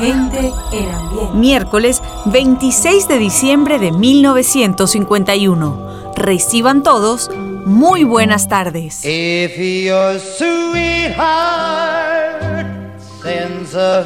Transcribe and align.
gente 0.00 0.52
eran 0.72 1.10
bien. 1.10 1.40
Miércoles 1.40 2.02
26 2.26 3.08
de 3.08 3.18
diciembre 3.18 3.78
de 3.78 3.92
1951. 3.92 6.12
Reciban 6.16 6.82
todos 6.82 7.30
muy 7.66 8.04
buenas 8.04 8.48
tardes. 8.48 9.04
If 9.04 9.58
your 9.58 10.18
sweetheart 10.18 11.18
sends 13.22 13.74
a 13.74 14.00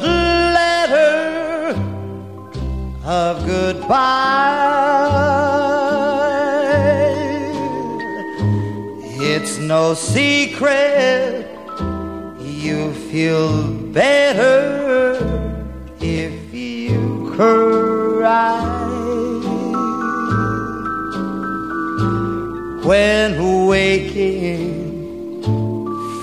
letter 0.53 1.75
of 3.05 3.37
goodbye, 3.45 3.95
it's 9.19 9.57
no 9.59 9.93
secret 9.95 11.47
you 12.39 12.91
feel 13.09 13.63
better 13.93 15.17
you 17.37 18.17
cry. 18.17 18.85
when 22.85 23.65
waking 23.65 25.41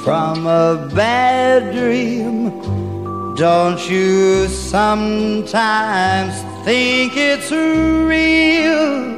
from 0.05 0.47
a 0.47 0.89
bad 0.95 1.75
dream. 1.75 2.51
Don't 3.34 3.91
you 3.91 4.47
sometimes 4.47 6.34
think 6.65 7.17
it's 7.17 7.51
real? 7.51 9.11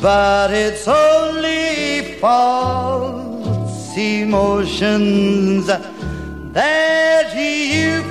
But 0.00 0.50
it's 0.52 0.88
only 0.88 2.16
false 2.18 3.96
emotions 3.96 5.66
that 5.66 7.32
you 7.36 8.02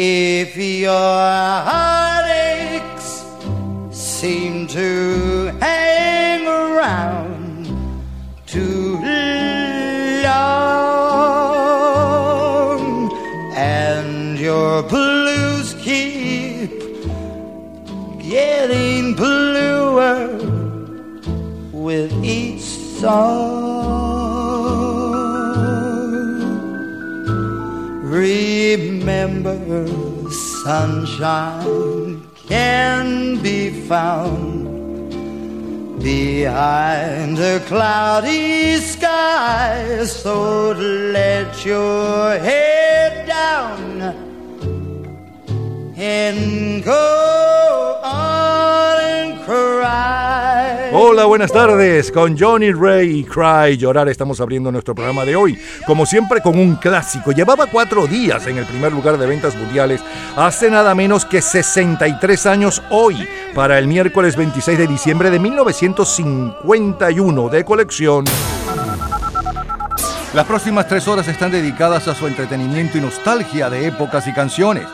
If 0.00 0.56
your 0.56 0.94
heartaches 1.66 3.24
seem 3.90 4.68
to 4.68 5.46
hang 5.58 6.46
around 6.46 7.66
too 8.46 9.00
long, 10.22 10.70
and 13.56 14.38
your 14.38 14.84
blues 14.84 15.74
keep 15.82 16.70
getting 18.22 19.16
bluer 19.16 20.28
with 21.72 22.12
each 22.22 22.62
song. 23.00 23.48
Remember, 28.04 28.97
sunshine 30.68 32.22
can 32.46 33.40
be 33.42 33.70
found 33.88 34.68
behind 36.02 37.38
a 37.38 37.58
cloudy 37.60 38.76
sky. 38.76 40.04
So 40.04 40.72
let 40.72 41.64
your 41.64 42.38
head 42.38 43.26
down 43.26 44.02
and 45.96 46.84
go 46.84 48.00
on. 48.04 48.87
Hola, 50.92 51.24
buenas 51.24 51.50
tardes. 51.50 52.12
Con 52.12 52.38
Johnny 52.38 52.70
Ray 52.70 53.20
y 53.20 53.24
Cry 53.24 53.78
Llorar 53.78 54.06
estamos 54.08 54.42
abriendo 54.42 54.70
nuestro 54.70 54.94
programa 54.94 55.24
de 55.24 55.36
hoy. 55.36 55.58
Como 55.86 56.04
siempre 56.04 56.42
con 56.42 56.58
un 56.58 56.76
clásico. 56.76 57.32
Llevaba 57.32 57.64
cuatro 57.66 58.06
días 58.06 58.46
en 58.46 58.58
el 58.58 58.66
primer 58.66 58.92
lugar 58.92 59.16
de 59.16 59.26
ventas 59.26 59.56
mundiales. 59.56 60.02
Hace 60.36 60.70
nada 60.70 60.94
menos 60.94 61.24
que 61.24 61.40
63 61.40 62.44
años 62.44 62.82
hoy. 62.90 63.26
Para 63.54 63.78
el 63.78 63.86
miércoles 63.86 64.36
26 64.36 64.78
de 64.78 64.86
diciembre 64.86 65.30
de 65.30 65.38
1951 65.38 67.48
de 67.48 67.64
colección. 67.64 68.26
Las 70.34 70.44
próximas 70.44 70.86
tres 70.86 71.08
horas 71.08 71.26
están 71.26 71.50
dedicadas 71.50 72.06
a 72.06 72.14
su 72.14 72.26
entretenimiento 72.26 72.98
y 72.98 73.00
nostalgia 73.00 73.70
de 73.70 73.86
épocas 73.86 74.26
y 74.26 74.34
canciones. 74.34 74.84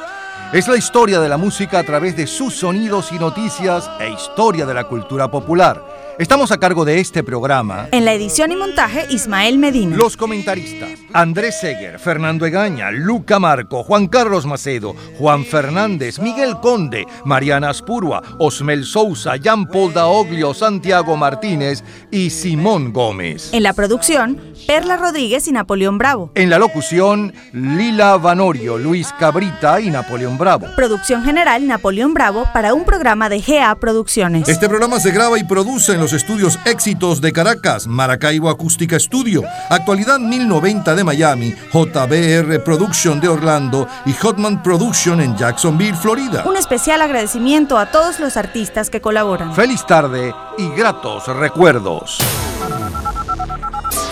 Es 0.53 0.69
la 0.69 0.77
historia 0.77 1.21
de 1.21 1.29
la 1.29 1.37
música 1.37 1.81
a 1.81 1.83
través 1.83 2.17
de 2.17 2.27
sus 2.27 2.55
sonidos 2.55 3.11
y 3.13 3.19
noticias 3.19 3.91
e 3.99 4.11
historia 4.11 4.67
de 4.67 4.75
la 4.75 4.85
cultura 4.85 5.29
popular. 5.29 5.94
Estamos 6.17 6.53
a 6.53 6.59
cargo 6.59 6.85
de 6.85 7.01
este 7.01 7.25
programa. 7.25 7.89
En 7.91 8.05
la 8.05 8.13
edición 8.13 8.53
y 8.53 8.57
montaje, 8.57 9.05
Ismael 9.11 9.59
Medina. 9.59 9.97
Los 9.97 10.17
comentaristas: 10.17 10.91
Andrés 11.13 11.59
Seger, 11.59 11.99
Fernando 11.99 12.47
Egaña, 12.47 12.93
Luca 12.93 13.41
Marco, 13.41 13.83
Juan 13.83 14.07
Carlos 14.07 14.47
Macedo, 14.47 14.95
Juan 15.19 15.45
Fernández, 15.45 16.21
Miguel 16.21 16.61
Conde, 16.63 17.05
Mariana 17.25 17.71
Aspurua, 17.71 18.23
Osmel 18.39 18.85
Sousa, 18.85 19.35
Jean 19.39 19.67
Paul 19.67 19.93
Daoglio, 19.93 20.55
Santiago 20.55 21.17
Martínez 21.17 21.83
y 22.13 22.31
Simón 22.31 22.93
Gómez. 22.93 23.53
En 23.53 23.65
la 23.65 23.73
producción, 23.73 24.41
Perla 24.69 24.97
Rodríguez 24.97 25.49
y 25.49 25.53
Napoleón 25.53 25.99
Bravo. 25.99 26.31
En 26.37 26.49
la 26.49 26.61
locución, 26.61 27.35
Lila 27.53 28.19
Vanorio, 28.19 28.79
Luis 28.79 29.13
Cabrita 29.19 29.81
y 29.81 29.91
Napoleón 29.91 30.39
Bravo. 30.39 30.69
Producción 30.77 31.25
general, 31.25 31.67
Napoleón 31.67 32.15
Bravo, 32.15 32.47
para 32.53 32.73
un 32.73 32.85
programa 32.85 33.29
de 33.29 33.41
GA 33.41 33.75
Producciones. 33.75 34.49
Este 34.49 34.69
programa 34.69 35.01
se 35.01 35.11
graba 35.11 35.41
y 35.41 35.45
produce 35.45 35.95
en 35.95 36.04
los 36.05 36.13
estudios 36.13 36.59
Éxitos 36.67 37.23
de 37.23 37.33
Caracas, 37.33 37.87
Maracaibo 37.87 38.51
Acústica 38.51 39.01
Studio, 39.01 39.43
Actualidad 39.71 40.19
1090 40.19 40.95
de 40.95 41.03
Miami, 41.03 41.55
JBR 41.73 42.63
Production 42.63 43.23
de 43.23 43.29
Orlando 43.29 43.89
y 44.05 44.13
Hotman 44.13 44.63
Production 44.63 45.23
en 45.23 45.35
Jacksonville, 45.35 45.97
Florida. 45.97 46.45
Un 46.45 46.59
especial 46.59 47.01
agradecimiento 47.01 47.79
a 47.79 47.91
todos 47.91 48.21
los 48.21 48.37
artistas 48.37 48.91
que 48.91 49.01
colaboran. 49.01 49.55
Feliz 49.55 49.87
tarde 49.87 50.35
y 50.59 50.69
gratos 50.77 51.27
recuerdos. 51.29 52.19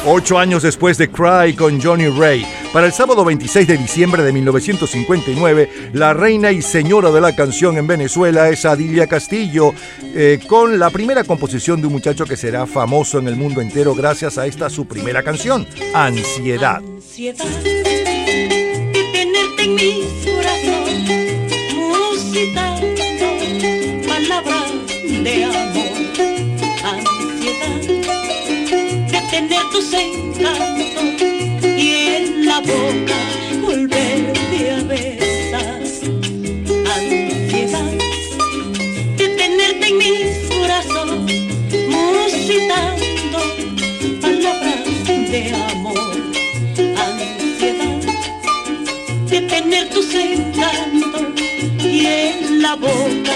Ocho 0.04 0.36
años 0.36 0.64
después 0.64 0.98
de 0.98 1.08
Cry 1.08 1.54
con 1.54 1.80
Johnny 1.80 2.08
Ray, 2.08 2.44
para 2.72 2.86
el 2.86 2.92
sábado 2.92 3.24
26 3.24 3.68
de 3.68 3.76
diciembre 3.76 4.24
de 4.24 4.32
1959, 4.32 5.90
la 5.92 6.12
reina 6.12 6.50
y 6.50 6.60
señora 6.60 7.12
de 7.12 7.20
la 7.20 7.36
canción 7.36 7.78
en 7.78 7.86
Venezuela 7.86 8.48
es 8.48 8.64
Adilia 8.64 9.06
Castillo, 9.06 9.72
eh, 10.12 10.40
con 10.48 10.80
la 10.80 10.90
primera 10.90 11.22
composición 11.22 11.80
de 11.80 11.86
un 11.86 11.92
muchacho 11.92 12.24
que 12.24 12.36
será 12.36 12.66
famoso 12.66 13.20
en 13.20 13.28
el 13.28 13.36
mundo 13.36 13.60
entero 13.60 13.94
gracias 13.94 14.38
a 14.38 14.46
esta 14.46 14.68
su 14.68 14.86
primera 14.86 15.22
canción, 15.22 15.68
Ansiedad. 15.94 16.78
Ansiedad 16.78 17.46
tenerte 19.12 19.62
en 19.62 19.74
mi 19.76 20.02
corazón, 20.24 21.06
de 25.22 25.44
amor. 25.44 25.71
Tener 29.32 29.62
tus 29.70 29.90
encantos 29.94 31.22
y 31.64 31.88
en 32.16 32.44
la 32.44 32.60
boca 32.60 33.18
volverte 33.62 34.70
a 34.70 34.82
besar. 34.82 35.80
Ansiedad 36.94 37.92
de 39.16 39.28
tenerte 39.40 39.86
en 39.88 39.96
mi 39.96 40.12
corazón, 40.54 41.26
musitando 41.94 43.38
palabras 44.20 45.06
de 45.06 45.40
amor. 45.70 46.14
Ansiedad 47.08 48.00
de 49.30 49.40
tener 49.40 49.88
tus 49.88 50.14
encantos 50.14 51.22
y 51.82 52.04
en 52.04 52.60
la 52.60 52.74
boca 52.74 53.34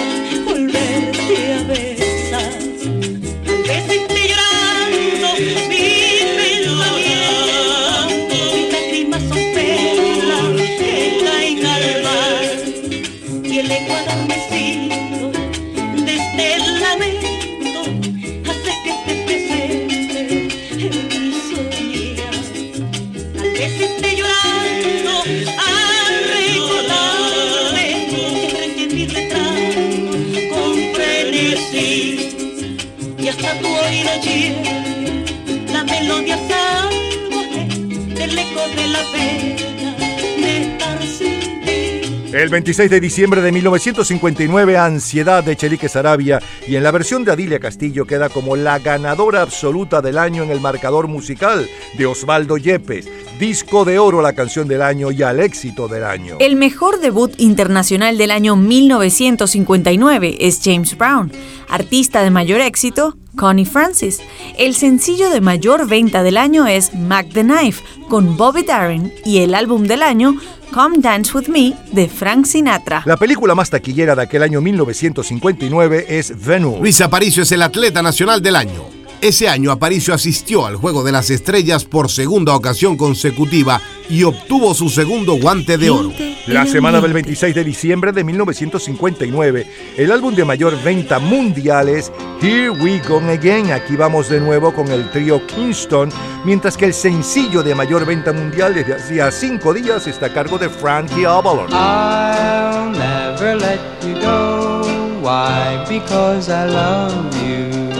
El 42.36 42.50
26 42.50 42.90
de 42.90 43.00
diciembre 43.00 43.40
de 43.40 43.50
1959, 43.50 44.76
Ansiedad 44.76 45.42
de 45.42 45.56
Chelique 45.56 45.88
Sarabia 45.88 46.38
y 46.68 46.76
en 46.76 46.82
la 46.82 46.90
versión 46.90 47.24
de 47.24 47.32
Adilia 47.32 47.58
Castillo 47.60 48.04
queda 48.04 48.28
como 48.28 48.56
la 48.56 48.78
ganadora 48.78 49.40
absoluta 49.40 50.02
del 50.02 50.18
año 50.18 50.42
en 50.42 50.50
el 50.50 50.60
marcador 50.60 51.08
musical 51.08 51.66
de 51.96 52.04
Osvaldo 52.04 52.58
Yepes. 52.58 53.08
Disco 53.38 53.86
de 53.86 53.98
oro 53.98 54.20
la 54.20 54.34
canción 54.34 54.68
del 54.68 54.82
año 54.82 55.10
y 55.12 55.22
al 55.22 55.40
éxito 55.40 55.88
del 55.88 56.04
año. 56.04 56.36
El 56.38 56.56
mejor 56.56 57.00
debut 57.00 57.32
internacional 57.38 58.18
del 58.18 58.30
año 58.30 58.54
1959 58.54 60.36
es 60.38 60.60
James 60.62 60.94
Brown. 60.98 61.32
Artista 61.70 62.22
de 62.22 62.30
mayor 62.30 62.60
éxito, 62.60 63.16
Connie 63.36 63.64
Francis. 63.64 64.20
El 64.58 64.74
sencillo 64.74 65.30
de 65.30 65.40
mayor 65.40 65.86
venta 65.86 66.22
del 66.22 66.36
año 66.36 66.66
es 66.66 66.94
Mac 66.94 67.28
the 67.32 67.42
Knife 67.42 67.82
con 68.08 68.36
Bobby 68.36 68.62
Darin 68.62 69.12
y 69.24 69.38
el 69.38 69.54
álbum 69.54 69.84
del 69.84 70.02
año 70.02 70.34
Come 70.72 70.98
Dance 70.98 71.36
With 71.36 71.48
Me 71.48 71.74
de 71.92 72.08
Frank 72.08 72.46
Sinatra. 72.46 73.02
La 73.06 73.16
película 73.16 73.54
más 73.54 73.70
taquillera 73.70 74.14
de 74.14 74.22
aquel 74.22 74.42
año 74.42 74.60
1959 74.60 76.06
es 76.08 76.44
Venus. 76.44 76.80
Luis 76.80 77.00
Aparicio 77.00 77.42
es 77.42 77.52
el 77.52 77.62
atleta 77.62 78.02
nacional 78.02 78.42
del 78.42 78.56
año. 78.56 79.05
Ese 79.26 79.48
año 79.48 79.72
Aparicio 79.72 80.14
asistió 80.14 80.66
al 80.66 80.76
Juego 80.76 81.02
de 81.02 81.10
las 81.10 81.30
Estrellas 81.30 81.84
por 81.84 82.08
segunda 82.08 82.54
ocasión 82.54 82.96
consecutiva 82.96 83.82
y 84.08 84.22
obtuvo 84.22 84.72
su 84.72 84.88
segundo 84.88 85.34
guante 85.34 85.76
de 85.78 85.90
oro. 85.90 86.12
La 86.46 86.64
semana 86.64 87.00
del 87.00 87.12
26 87.12 87.52
de 87.52 87.64
diciembre 87.64 88.12
de 88.12 88.22
1959, 88.22 89.66
el 89.96 90.12
álbum 90.12 90.32
de 90.32 90.44
mayor 90.44 90.80
venta 90.80 91.18
mundial 91.18 91.88
es 91.88 92.12
Here 92.40 92.70
We 92.70 93.00
Go 93.00 93.18
Again. 93.18 93.72
Aquí 93.72 93.96
vamos 93.96 94.28
de 94.28 94.38
nuevo 94.38 94.72
con 94.72 94.86
el 94.92 95.10
trío 95.10 95.44
Kingston, 95.44 96.08
mientras 96.44 96.76
que 96.76 96.84
el 96.84 96.94
sencillo 96.94 97.64
de 97.64 97.74
mayor 97.74 98.06
venta 98.06 98.32
mundial 98.32 98.76
desde 98.76 98.94
hacía 98.94 99.32
cinco 99.32 99.74
días 99.74 100.06
está 100.06 100.26
a 100.26 100.32
cargo 100.32 100.56
de 100.56 100.68
Frankie 100.68 101.24
Avalon. 101.24 101.72
I'll 101.72 102.92
never 102.92 103.56
let 103.56 103.80
you 104.06 104.20
go. 104.20 104.82
Why? 105.20 105.84
Because 105.88 106.48
I 106.48 106.70
love 106.70 107.34
you. 107.44 107.95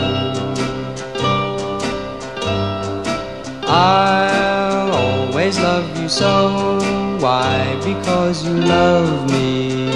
I'll 3.79 4.91
always 4.91 5.59
love 5.59 5.85
you 6.01 6.09
so. 6.09 6.79
Why? 7.19 7.79
Because 7.85 8.43
you 8.43 8.55
love 8.55 9.31
me. 9.31 9.91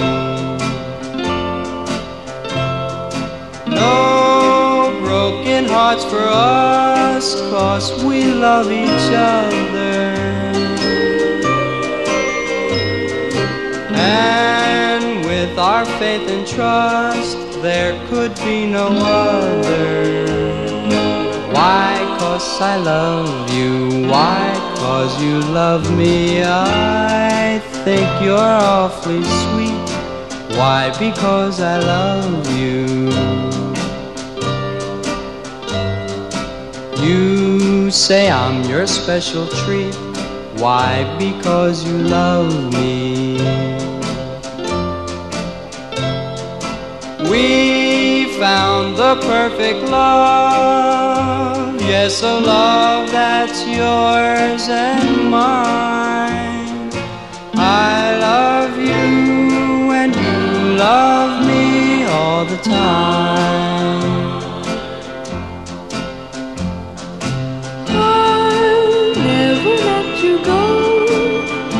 No 3.66 4.96
broken 5.02 5.66
hearts 5.66 6.04
for 6.06 6.22
us, 6.22 7.42
cause 7.50 8.04
we 8.04 8.26
love 8.26 8.72
each 8.72 9.10
other. 9.16 10.14
And 13.96 15.26
with 15.26 15.58
our 15.58 15.86
faith 15.98 16.30
and 16.30 16.46
trust, 16.46 17.36
there 17.64 17.94
could 18.10 18.36
be 18.46 18.68
no 18.68 18.90
other. 18.90 20.31
Why? 21.54 22.16
Cause 22.20 22.62
I 22.62 22.78
love 22.78 23.54
you. 23.54 24.08
Why? 24.08 24.54
Cause 24.78 25.22
you 25.22 25.40
love 25.40 25.96
me. 25.98 26.44
I 26.44 27.60
think 27.84 28.08
you're 28.24 28.38
awfully 28.38 29.24
sweet. 29.24 29.90
Why? 30.58 30.96
Because 30.98 31.60
I 31.62 31.78
love 31.80 32.46
you. 32.58 33.12
You 37.06 37.92
say 37.92 38.30
I'm 38.30 38.64
your 38.70 38.88
special 38.88 39.48
treat. 39.48 39.96
Why? 40.62 41.04
Because 41.18 41.84
you 41.84 41.98
love 41.98 42.72
me. 42.74 43.38
We 47.30 48.38
found 48.40 48.98
the 48.98 49.16
perfect 49.22 49.90
love. 49.90 51.21
Yes, 51.84 52.22
a 52.22 52.40
love 52.40 53.12
that's 53.12 53.66
yours 53.66 54.70
and 54.70 55.30
mine. 55.30 56.92
I 57.56 58.18
love 58.20 58.78
you 58.78 59.92
and 59.92 60.16
you 60.16 60.78
love 60.78 61.46
me 61.48 62.06
all 62.06 62.46
the 62.46 62.58
time. 62.58 64.42
I'll 67.88 69.16
never 69.16 69.76
let 69.90 70.24
you 70.24 70.38
go. 70.46 70.64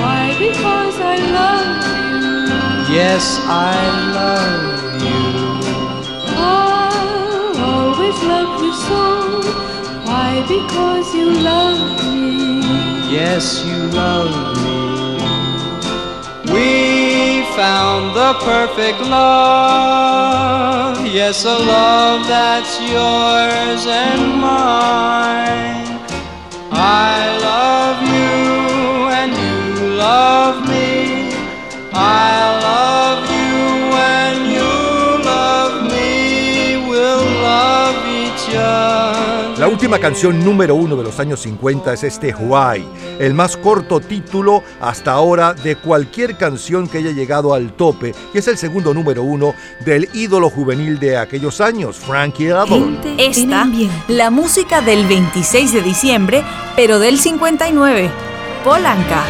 Why? 0.02 0.36
Because 0.40 1.00
I 1.00 1.18
love 1.40 2.90
you. 2.90 2.96
Yes, 2.96 3.40
I 3.44 3.78
love 4.18 5.04
you. 5.06 5.22
I'll 6.36 7.58
always 7.72 8.24
love 8.24 8.64
you 8.64 8.74
so. 8.74 9.31
Why? 10.32 10.48
Because 10.48 11.14
you 11.14 11.30
love 11.44 11.82
me. 12.14 12.62
Yes, 13.12 13.66
you 13.66 13.78
love 14.02 14.32
me. 14.64 14.80
We 16.54 17.44
found 17.56 18.16
the 18.16 18.34
perfect 18.46 19.02
love. 19.02 21.06
Yes, 21.06 21.44
a 21.44 21.58
love 21.76 22.26
that's 22.28 22.80
yours 22.80 23.86
and 23.88 24.22
mine. 24.48 26.00
I 26.72 27.18
love 27.50 27.98
you 28.16 28.34
and 29.20 29.32
you 29.44 29.58
love 29.98 30.56
me. 30.70 31.34
I 31.94 32.32
love 32.64 33.01
última 39.82 39.98
canción 39.98 40.46
número 40.46 40.76
uno 40.76 40.96
de 40.96 41.04
los 41.04 41.20
años 41.20 41.40
50 41.40 41.92
es 41.94 42.04
este 42.04 42.36
Why, 42.36 42.86
el 43.18 43.34
más 43.34 43.58
corto 43.58 44.00
título 44.00 44.62
hasta 44.80 45.12
ahora 45.12 45.56
de 45.56 45.76
cualquier 45.76 46.38
canción 46.38 46.88
que 46.88 47.00
haya 47.00 47.10
llegado 47.10 47.56
al 47.56 47.74
tope 47.74 48.14
y 48.32 48.38
es 48.38 48.48
el 48.48 48.60
segundo 48.60 48.94
número 48.94 49.24
uno 49.24 49.56
del 49.84 50.08
ídolo 50.14 50.52
juvenil 50.52 51.00
de 51.00 51.18
aquellos 51.18 51.62
años, 51.62 51.98
Frankie 51.98 52.52
Avalon. 52.52 53.00
Esta, 53.18 53.68
la 54.08 54.30
música 54.30 54.82
del 54.82 55.08
26 55.08 55.74
de 55.74 55.82
diciembre, 55.82 56.44
pero 56.76 57.00
del 57.00 57.18
59. 57.18 58.12
Polanca. 58.64 59.24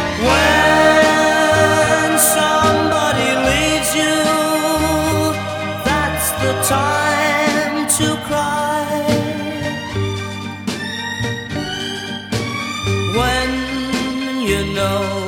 Know 14.72 15.21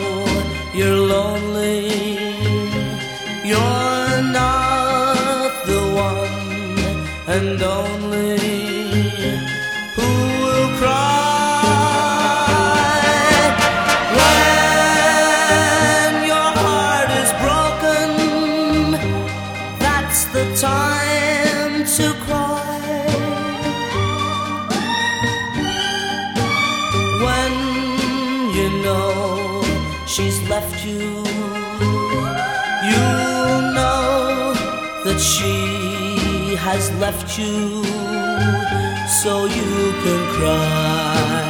so 39.23 39.47
you 39.47 39.93
can 40.03 40.23
cry. 40.37 41.45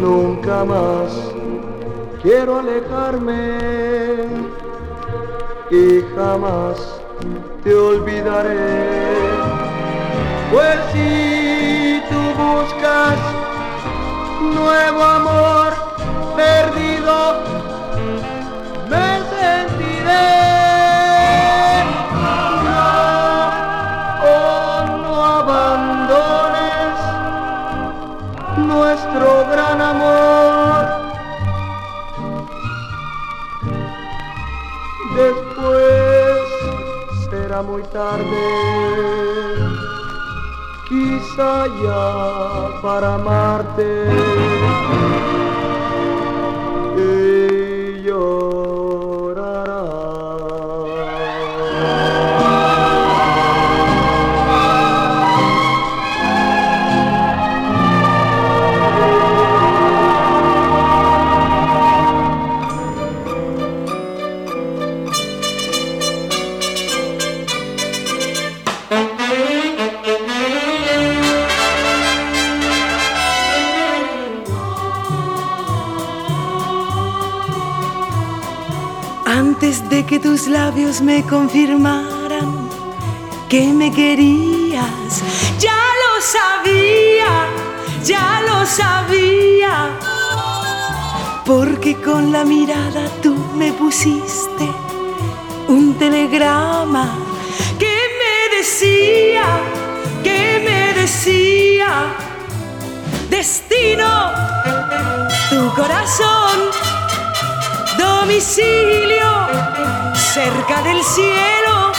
Nunca 0.00 0.64
más 0.64 1.12
quiero 2.22 2.60
alejarme 2.60 3.58
y 5.70 6.02
jamás 6.16 6.78
te 7.62 7.74
olvidaré. 7.74 9.04
Pues 10.50 10.76
si 10.92 12.02
tú 12.08 12.20
buscas 12.42 13.18
nuevo 14.40 15.02
amor 15.02 15.70
perdido, 16.36 17.53
nuestro 28.94 29.46
gran 29.50 29.80
amor. 29.80 30.84
Después 35.16 36.38
será 37.28 37.62
muy 37.62 37.82
tarde, 37.84 38.44
quizá 40.88 41.66
ya 41.82 42.80
para 42.82 43.14
amarte. 43.14 44.06
Me 81.00 81.22
confirmaran 81.24 82.68
que 83.48 83.72
me 83.72 83.90
querías, 83.90 85.22
ya 85.58 85.80
lo 86.02 86.20
sabía, 86.20 87.32
ya 88.04 88.42
lo 88.46 88.64
sabía. 88.66 89.90
Porque 91.44 91.96
con 91.96 92.32
la 92.32 92.44
mirada 92.44 93.08
tú 93.22 93.34
me 93.56 93.72
pusiste 93.72 94.68
un 95.68 95.94
telegrama 95.94 97.12
que 97.78 97.96
me 98.20 98.56
decía, 98.56 99.44
que 100.22 100.60
me 100.64 101.00
decía, 101.00 102.14
destino, 103.30 104.32
tu 105.50 105.74
corazón 105.74 106.56
domicilio 107.98 109.13
cerca 110.34 110.82
del 110.82 111.00
cielo, 111.04 111.92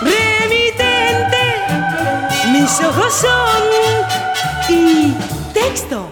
remitente, 0.00 1.42
mis 2.52 2.80
ojos 2.80 3.12
son 3.12 3.62
y 4.68 5.12
texto. 5.52 6.06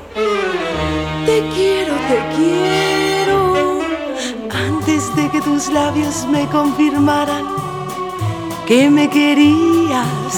Te 1.25 1.49
quiero, 1.54 1.94
te 2.08 2.18
quiero, 2.34 3.78
antes 4.50 5.14
de 5.14 5.30
que 5.30 5.40
tus 5.42 5.68
labios 5.68 6.26
me 6.26 6.44
confirmaran 6.49 7.44
que 8.66 8.90
me 8.90 9.08
querías. 9.08 10.32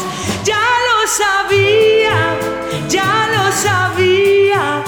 Ya 0.45 0.67
lo 0.87 0.97
sabía, 1.23 2.19
ya 2.91 3.27
lo 3.35 3.45
sabía, 3.53 4.83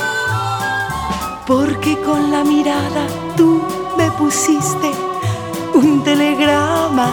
porque 1.47 1.97
con 2.03 2.31
la 2.31 2.45
mirada 2.45 3.07
tú 3.35 3.63
me 3.97 4.11
pusiste 4.11 5.08
telegrama 6.09 7.13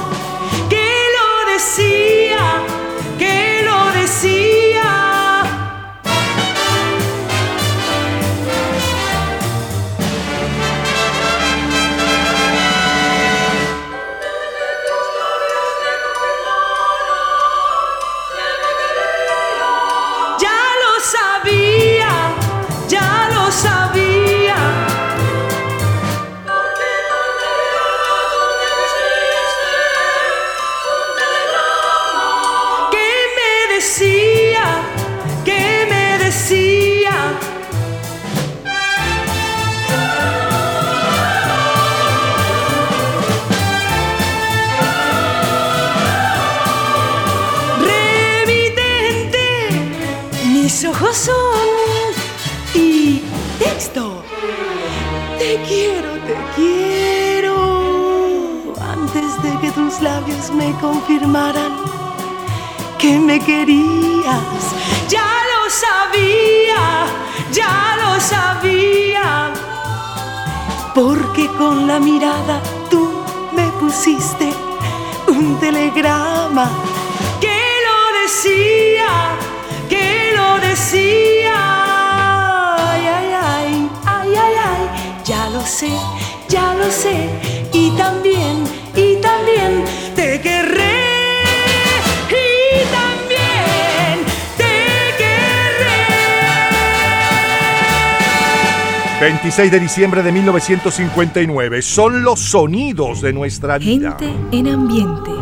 26 99.55 99.71
de 99.71 99.79
diciembre 99.79 100.21
de 100.21 100.33
1959. 100.33 101.81
Son 101.81 102.23
los 102.23 102.41
sonidos 102.41 103.21
de 103.21 103.31
nuestra 103.31 103.77
vida. 103.77 104.17
Gente 104.19 104.57
en 104.57 104.67
ambiente. 104.67 105.34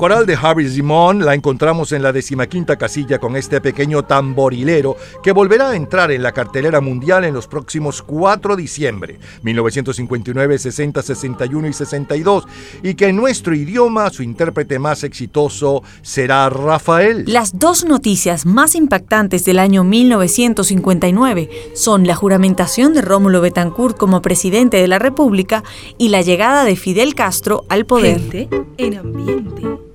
Coral 0.00 0.24
de 0.24 0.34
Harry 0.40 0.66
Zimón 0.66 1.26
la 1.26 1.34
encontramos 1.34 1.92
en 1.92 2.02
la 2.02 2.10
decimaquinta 2.10 2.76
casilla 2.76 3.18
con 3.18 3.36
este 3.36 3.60
pequeño 3.60 4.02
tamborilero 4.02 4.96
que 5.22 5.30
volverá 5.30 5.68
a 5.68 5.76
entrar 5.76 6.10
en 6.10 6.22
la 6.22 6.32
cartelera 6.32 6.80
mundial 6.80 7.22
en 7.24 7.34
los 7.34 7.46
próximos 7.46 8.00
4 8.00 8.56
de 8.56 8.62
diciembre, 8.62 9.18
1959, 9.42 10.58
60, 10.58 11.02
61 11.02 11.68
y 11.68 11.72
62, 11.74 12.48
y 12.82 12.94
que 12.94 13.08
en 13.08 13.16
nuestro 13.16 13.54
idioma 13.54 14.08
su 14.08 14.22
intérprete 14.22 14.78
más 14.78 15.04
exitoso 15.04 15.82
será 16.00 16.48
Rafael. 16.48 17.24
Las 17.26 17.58
dos 17.58 17.84
noticias 17.84 18.46
más 18.46 18.76
impactantes 18.76 19.44
del 19.44 19.58
año 19.58 19.84
1959 19.84 21.50
son 21.74 22.06
la 22.06 22.14
juramentación 22.14 22.94
de 22.94 23.02
Rómulo 23.02 23.42
Betancourt 23.42 23.98
como 23.98 24.22
presidente 24.22 24.78
de 24.78 24.88
la 24.88 24.98
República 24.98 25.62
y 25.98 26.08
la 26.08 26.22
llegada 26.22 26.64
de 26.64 26.76
Fidel 26.76 27.14
Castro 27.14 27.66
al 27.68 27.84
poder. 27.84 28.18
Gente 28.18 28.48
en 28.78 28.96
ambiente. 28.96 29.89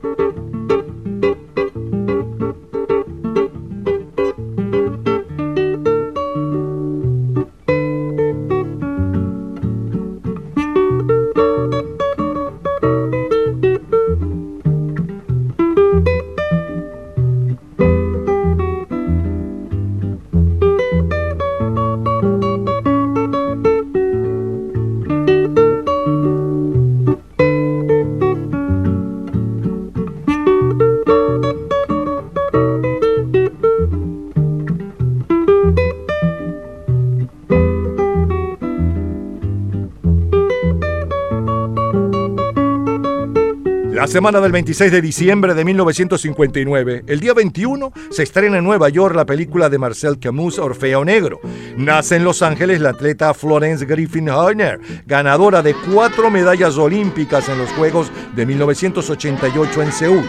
Semana 44.15 44.39
del 44.39 44.53
26 44.53 44.93
de 44.93 45.01
diciembre 45.01 45.53
de 45.53 45.65
1959, 45.65 47.03
el 47.05 47.19
día 47.19 47.33
21, 47.33 47.91
se 48.11 48.23
estrena 48.23 48.59
en 48.59 48.63
Nueva 48.63 48.87
York 48.87 49.13
la 49.13 49.25
película 49.25 49.67
de 49.67 49.77
Marcel 49.77 50.19
Camus, 50.19 50.57
Orfeo 50.57 51.03
Negro. 51.03 51.41
Nace 51.75 52.15
en 52.15 52.23
Los 52.23 52.41
Ángeles 52.41 52.79
la 52.79 52.91
atleta 52.91 53.33
Florence 53.33 53.85
Griffin 53.85 54.29
Horner, 54.29 54.79
ganadora 55.05 55.61
de 55.61 55.75
cuatro 55.91 56.31
medallas 56.31 56.77
olímpicas 56.77 57.49
en 57.49 57.57
los 57.57 57.69
Juegos 57.71 58.09
de 58.33 58.45
1988 58.45 59.81
en 59.81 59.91
Seúl. 59.91 60.23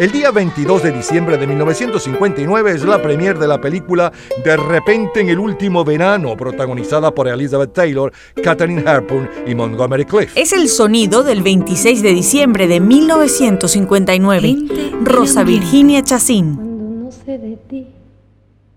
El 0.00 0.10
día 0.12 0.30
22 0.30 0.82
de 0.82 0.92
diciembre 0.92 1.36
de 1.36 1.46
1959 1.46 2.72
es 2.72 2.84
la 2.84 3.02
premier 3.02 3.38
de 3.38 3.46
la 3.46 3.60
película 3.60 4.10
De 4.42 4.56
repente 4.56 5.20
en 5.20 5.28
el 5.28 5.38
último 5.38 5.84
verano, 5.84 6.38
protagonizada 6.38 7.14
por 7.14 7.28
Elizabeth 7.28 7.74
Taylor, 7.74 8.10
Katharine 8.42 8.80
Hepburn 8.80 9.28
y 9.46 9.54
Montgomery 9.54 10.06
Clift. 10.06 10.38
Es 10.38 10.54
el 10.54 10.70
sonido 10.70 11.22
del 11.22 11.42
26 11.42 12.02
de 12.02 12.14
diciembre 12.14 12.66
de 12.66 12.80
1959. 12.80 14.56
Rosa 15.02 15.44
Virginia 15.44 16.02
Chacín. 16.02 16.54
Cuando 16.54 17.04
no 17.04 17.12
sé 17.12 17.36
de 17.36 17.58
ti, 17.68 17.86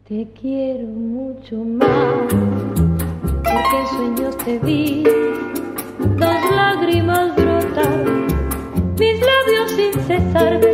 te 0.05 0.27
quiero 0.41 0.87
mucho 0.87 1.55
más. 1.55 1.87
Porque 3.43 3.77
en 3.79 3.87
sueños 3.95 4.37
te 4.39 4.59
vi, 4.59 5.05
dos 6.17 6.51
lágrimas 6.53 7.33
brotaron, 7.33 8.27
mis 8.99 9.21
labios 9.21 9.71
sin 9.71 9.93
cesar 10.05 10.72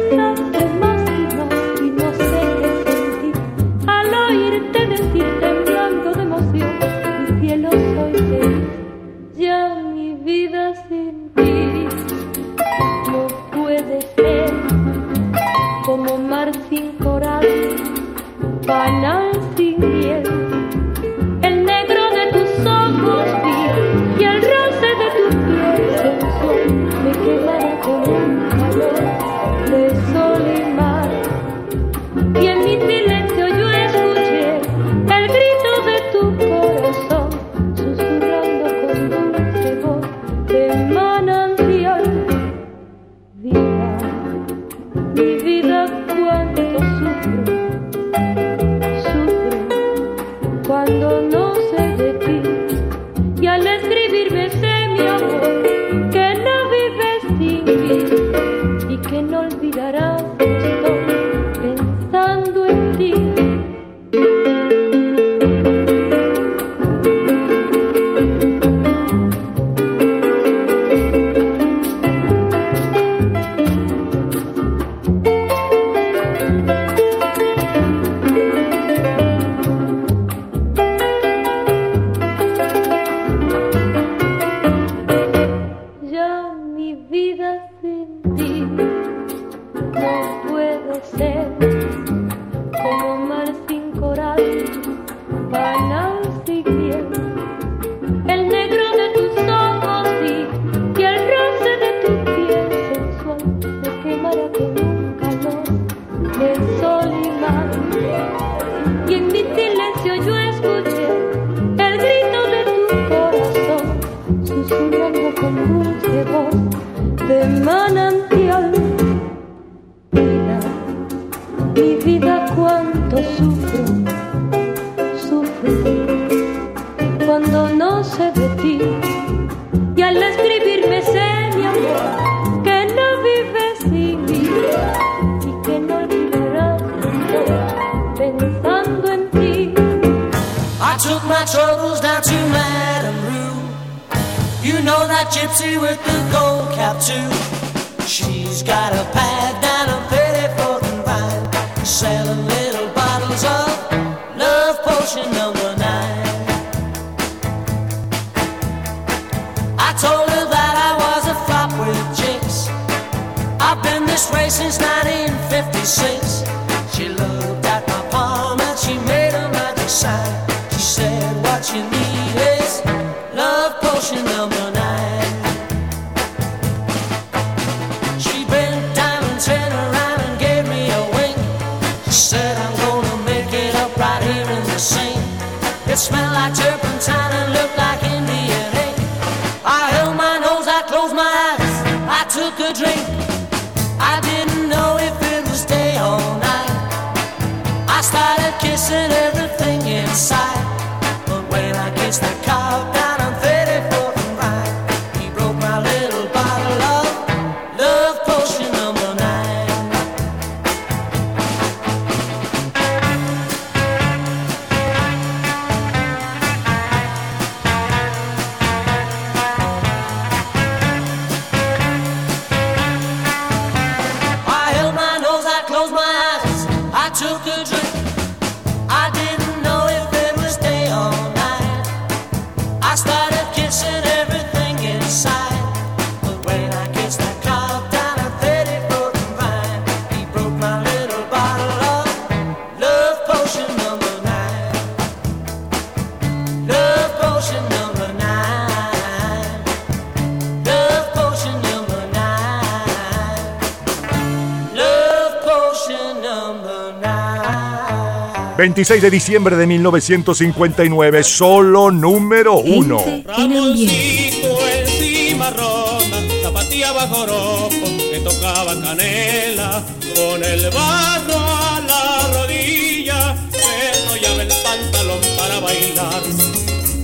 26 258.79 259.01
de 259.01 259.11
diciembre 259.11 259.57
de 259.57 259.67
1959, 259.67 261.21
solo 261.25 261.91
número 261.91 262.59
uno. 262.59 263.03
Ramoncito 263.25 264.57
en 264.69 264.87
cimarrona, 264.87 266.17
zapatilla 266.41 266.93
bajo 266.93 267.25
ropo, 267.25 267.85
que 268.09 268.21
tocaba 268.23 268.79
canela, 268.81 269.83
con 270.15 270.41
el 270.41 270.69
barro 270.69 271.39
a 271.39 271.81
la 271.85 272.29
rodilla, 272.33 273.35
me 273.51 273.99
enrollaba 273.99 274.43
el 274.43 274.53
pantalón 274.63 275.19
para 275.37 275.59
bailar. 275.59 276.23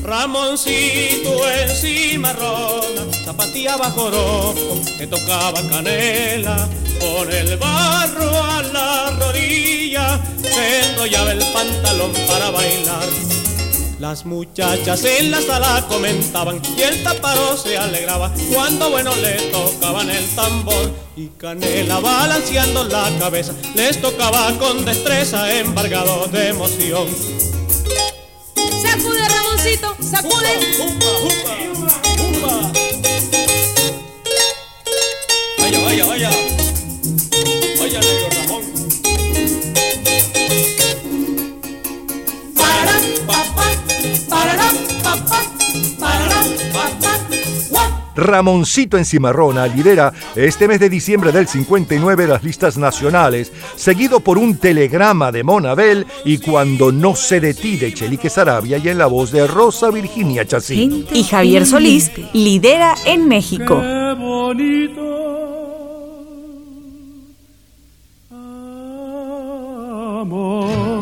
Ramoncito 0.01 1.49
en 1.51 1.69
cimarrona, 1.75 3.01
zapatilla 3.25 3.75
bajo 3.75 4.11
ropo, 4.11 4.81
que 4.97 5.07
tocaba 5.07 5.61
canela, 5.67 6.69
con 7.01 7.29
el 7.29 7.57
barro 7.57 8.43
a 8.45 8.61
la 8.63 9.11
rodilla, 9.19 10.21
me 10.55 10.79
enrollaba 10.85 11.31
el 11.31 11.43
pantalón 11.53 12.11
para 12.27 12.51
bailar. 12.51 13.07
Las 13.99 14.25
muchachas 14.25 15.03
en 15.05 15.31
la 15.31 15.41
sala 15.41 15.85
comentaban 15.87 16.61
y 16.77 16.81
el 16.81 17.01
taparo 17.01 17.55
se 17.55 17.77
alegraba 17.77 18.31
cuando 18.53 18.89
bueno 18.89 19.15
le 19.15 19.33
tocaban 19.51 20.09
el 20.09 20.25
tambor 20.35 20.91
y 21.15 21.27
Canela 21.29 21.99
balanceando 22.01 22.83
la 22.83 23.09
cabeza 23.19 23.53
les 23.73 24.01
tocaba 24.01 24.51
con 24.59 24.83
destreza 24.83 25.51
embargado 25.55 26.27
de 26.27 26.49
emoción. 26.49 27.07
Sacude, 28.81 29.27
Ramoncito, 29.27 29.95
sacude. 30.01 30.55
Ramoncito 48.15 48.97
en 48.97 49.05
Cimarrona 49.05 49.67
lidera 49.67 50.13
este 50.35 50.67
mes 50.67 50.79
de 50.79 50.89
diciembre 50.89 51.31
del 51.31 51.47
59 51.47 52.27
las 52.27 52.43
listas 52.43 52.77
nacionales, 52.77 53.51
seguido 53.75 54.19
por 54.19 54.37
un 54.37 54.57
telegrama 54.57 55.31
de 55.31 55.43
Monabel 55.43 56.05
y 56.23 56.37
Cuando 56.37 56.91
no 56.91 57.15
sé 57.15 57.39
de 57.39 57.53
ti 57.53 57.77
de 57.77 57.93
Chelique 57.93 58.29
Sarabia 58.29 58.77
y 58.77 58.89
en 58.89 58.97
la 58.97 59.07
voz 59.07 59.31
de 59.31 59.47
Rosa 59.47 59.91
Virginia 59.91 60.45
Chacín. 60.45 61.05
Y 61.11 61.23
Javier 61.23 61.65
Solís 61.65 62.11
lidera 62.33 62.95
en 63.05 63.27
México. 63.27 63.81
Qué 63.81 64.15
bonito. 64.17 65.15
Amor. 70.21 71.01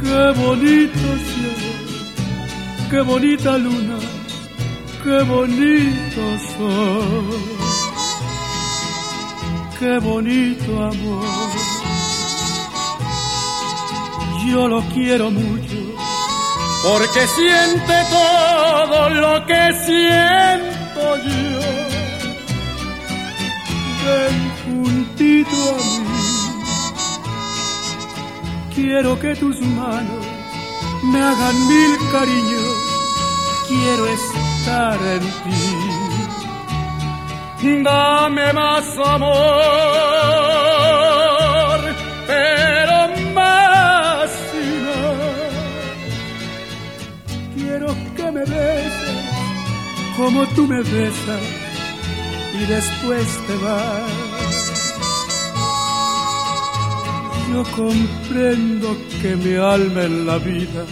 Qué 0.00 0.32
bonito. 0.40 1.33
Qué 2.94 3.00
bonita 3.00 3.58
luna. 3.58 3.98
Qué 5.02 5.22
bonito 5.24 6.22
sol. 6.56 7.26
Qué 9.80 9.98
bonito 9.98 10.70
amor. 10.80 11.26
Yo 14.46 14.68
lo 14.68 14.80
quiero 14.94 15.28
mucho 15.32 15.76
porque 16.84 17.26
siente 17.26 17.94
todo 18.10 19.08
lo 19.10 19.44
que 19.44 19.72
siento 19.86 21.16
yo. 21.16 21.60
Ven 24.04 24.36
juntito 24.62 25.56
a 25.68 25.76
mí, 26.00 26.22
quiero 28.72 29.18
que 29.18 29.34
tus 29.34 29.60
manos 29.62 30.23
me 31.12 31.20
hagan 31.20 31.56
mil 31.68 31.98
cariños, 32.12 32.76
quiero 33.68 34.06
estar 34.06 34.98
en 35.14 35.20
ti. 35.44 35.64
Dame 37.82 38.52
más 38.52 38.84
amor, 38.98 39.30
pero 42.26 42.96
más 43.32 44.30
si 44.50 44.64
no 44.84 45.00
quiero 47.54 47.88
que 48.16 48.26
me 48.32 48.40
beses 48.40 49.24
como 50.16 50.46
tú 50.48 50.66
me 50.66 50.82
besas 50.82 51.42
y 52.54 52.66
después 52.66 53.26
te 53.46 53.56
vas. 53.64 54.43
Yo 57.54 57.62
comprendo 57.70 58.96
que 59.22 59.36
mi 59.36 59.54
alma 59.54 60.02
en 60.02 60.26
la 60.26 60.38
vida 60.38 60.82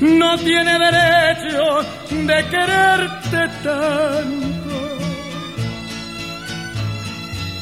no 0.00 0.38
tiene 0.38 0.78
derecho 0.78 1.82
de 2.10 2.38
quererte 2.52 3.40
tanto, 3.62 4.76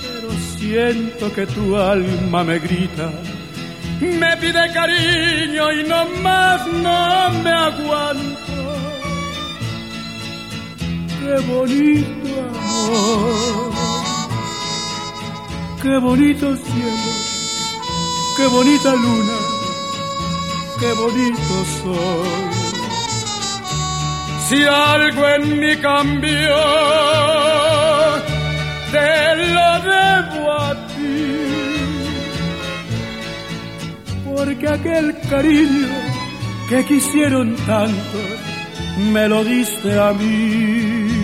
pero 0.03 0.29
siento 0.57 1.33
que 1.33 1.47
tu 1.49 1.77
alma 1.77 2.45
me 2.45 2.61
grita 2.61 3.11
me 4.01 4.37
pide 4.37 4.73
cariño 4.73 5.73
y 5.73 5.85
no 5.89 6.07
más 6.23 6.65
no 6.69 7.31
me 7.43 7.51
aguanto. 7.51 8.63
Qué 11.19 11.35
bonito 11.53 12.29
amor, 12.55 13.73
qué 15.83 15.99
bonito 15.99 16.57
cielo, 16.57 17.22
qué 18.43 18.49
bonita 18.49 18.93
luna, 18.93 19.39
qué 20.81 20.93
bonito 20.95 21.55
sol. 21.79 22.51
Si 24.49 24.65
algo 24.65 25.29
en 25.29 25.61
mí 25.61 25.77
cambió, 25.77 26.57
te 28.91 29.37
lo 29.55 29.71
debo 29.91 30.53
a 30.53 30.75
ti 30.89 31.25
porque 34.25 34.69
aquel 34.69 35.17
cariño 35.31 35.95
que 36.69 36.85
quisieron 36.85 37.55
tanto 37.65 38.19
me 39.13 39.29
lo 39.29 39.45
diste 39.45 40.01
a 40.01 40.13
mí. 40.13 41.23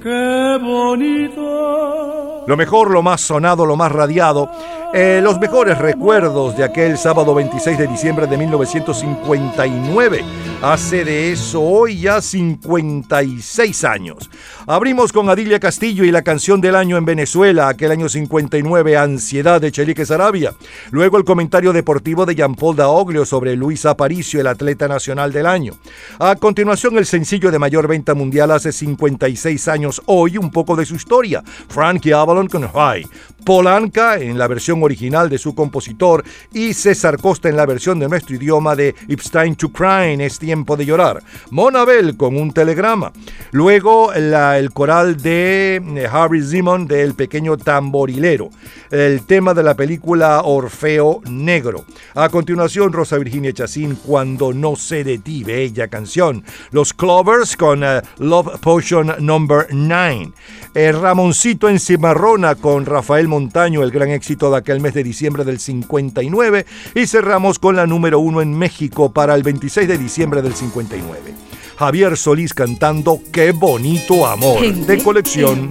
Qué 0.00 0.58
bonito 0.62 2.44
Lo 2.46 2.56
mejor, 2.56 2.92
lo 2.92 3.02
más 3.02 3.20
sonado, 3.20 3.66
lo 3.66 3.74
más 3.74 3.90
radiado. 3.90 4.48
Eh, 4.94 5.20
los 5.22 5.38
mejores 5.38 5.78
recuerdos 5.78 6.56
de 6.56 6.64
aquel 6.64 6.96
sábado 6.96 7.34
26 7.34 7.78
de 7.78 7.86
diciembre 7.86 8.26
de 8.26 8.38
1959. 8.38 10.24
Hace 10.62 11.04
de 11.04 11.30
eso 11.32 11.60
hoy 11.62 12.00
ya 12.00 12.20
56 12.20 13.84
años. 13.84 14.30
Abrimos 14.66 15.12
con 15.12 15.28
Adilia 15.28 15.60
Castillo 15.60 16.04
y 16.04 16.10
la 16.10 16.22
canción 16.22 16.60
del 16.60 16.74
año 16.74 16.96
en 16.96 17.04
Venezuela, 17.04 17.68
aquel 17.68 17.92
año 17.92 18.08
59, 18.08 18.96
Ansiedad 18.96 19.60
de 19.60 19.70
Chelique 19.70 20.06
Sarabia. 20.06 20.54
Luego 20.90 21.18
el 21.18 21.24
comentario 21.24 21.72
deportivo 21.72 22.26
de 22.26 22.34
Jean-Paul 22.34 22.76
Daoglio 22.76 23.24
sobre 23.24 23.56
Luis 23.56 23.86
Aparicio, 23.86 24.40
el 24.40 24.46
atleta 24.46 24.88
nacional 24.88 25.32
del 25.32 25.46
año. 25.46 25.74
A 26.18 26.34
continuación, 26.36 26.98
el 26.98 27.06
sencillo 27.06 27.50
de 27.50 27.58
mayor 27.58 27.86
venta 27.86 28.14
mundial 28.14 28.50
hace 28.50 28.72
56 28.72 29.68
años 29.68 30.02
hoy, 30.06 30.38
un 30.38 30.50
poco 30.50 30.76
de 30.76 30.86
su 30.86 30.94
historia. 30.94 31.42
Frankie 31.68 32.12
Avalon 32.12 32.48
con 32.48 32.66
High. 32.66 33.06
Polanca 33.48 34.18
en 34.18 34.36
la 34.36 34.46
versión 34.46 34.82
original 34.82 35.30
de 35.30 35.38
su 35.38 35.54
compositor 35.54 36.22
y 36.52 36.74
César 36.74 37.16
Costa 37.18 37.48
en 37.48 37.56
la 37.56 37.64
versión 37.64 37.98
de 37.98 38.06
nuestro 38.06 38.36
idioma 38.36 38.76
de 38.76 38.94
It's 39.08 39.30
Time 39.30 39.56
to 39.56 39.70
Cry, 39.70 40.22
es 40.22 40.38
tiempo 40.38 40.76
de 40.76 40.84
llorar. 40.84 41.22
Monabel 41.50 42.18
con 42.18 42.36
un 42.36 42.52
telegrama. 42.52 43.10
Luego 43.52 44.12
el 44.12 44.70
coral 44.74 45.16
de 45.22 45.76
eh, 45.76 46.08
Harry 46.12 46.42
Simon 46.42 46.86
del 46.86 47.14
pequeño 47.14 47.56
tamborilero. 47.56 48.50
El 48.90 49.24
tema 49.24 49.54
de 49.54 49.62
la 49.62 49.74
película 49.74 50.42
Orfeo 50.44 51.22
Negro. 51.30 51.86
A 52.16 52.28
continuación 52.28 52.92
Rosa 52.92 53.16
Virginia 53.16 53.54
Chacín 53.54 53.94
Cuando 53.94 54.52
no 54.52 54.76
sé 54.76 55.04
de 55.04 55.16
ti, 55.16 55.42
bella 55.42 55.88
canción. 55.88 56.44
Los 56.70 56.92
Clovers 56.92 57.56
con 57.56 57.82
eh, 57.82 58.02
Love 58.18 58.58
Potion 58.60 59.14
Number 59.20 59.68
9. 59.70 60.32
Eh, 60.74 60.92
Ramoncito 60.92 61.70
en 61.70 61.80
Cimarrona 61.80 62.54
con 62.54 62.84
Rafael 62.84 63.26
Montaño, 63.38 63.84
el 63.84 63.92
gran 63.92 64.10
éxito 64.10 64.50
de 64.50 64.56
aquel 64.56 64.80
mes 64.80 64.94
de 64.94 65.04
diciembre 65.04 65.44
del 65.44 65.60
59. 65.60 66.66
Y 66.96 67.06
cerramos 67.06 67.60
con 67.60 67.76
la 67.76 67.86
número 67.86 68.18
uno 68.18 68.42
en 68.42 68.52
México 68.52 69.12
para 69.12 69.36
el 69.36 69.44
26 69.44 69.86
de 69.86 69.96
diciembre 69.96 70.42
del 70.42 70.54
59. 70.54 71.34
Javier 71.78 72.16
Solís 72.16 72.52
cantando 72.52 73.20
Qué 73.30 73.52
bonito 73.52 74.26
amor, 74.26 74.60
de 74.60 75.02
colección. 75.04 75.70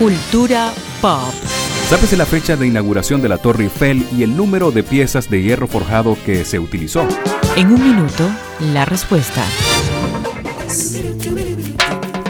Cultura 0.00 0.72
pop. 1.00 1.53
Sápese 1.88 2.16
la 2.16 2.24
fecha 2.24 2.56
de 2.56 2.66
inauguración 2.66 3.20
de 3.20 3.28
la 3.28 3.38
Torre 3.38 3.64
Eiffel 3.64 4.06
y 4.16 4.22
el 4.22 4.36
número 4.36 4.70
de 4.70 4.82
piezas 4.82 5.28
de 5.28 5.42
hierro 5.42 5.68
forjado 5.68 6.16
que 6.24 6.44
se 6.44 6.58
utilizó. 6.58 7.06
En 7.56 7.68
un 7.68 7.82
minuto, 7.82 8.28
la 8.72 8.84
respuesta. 8.84 9.44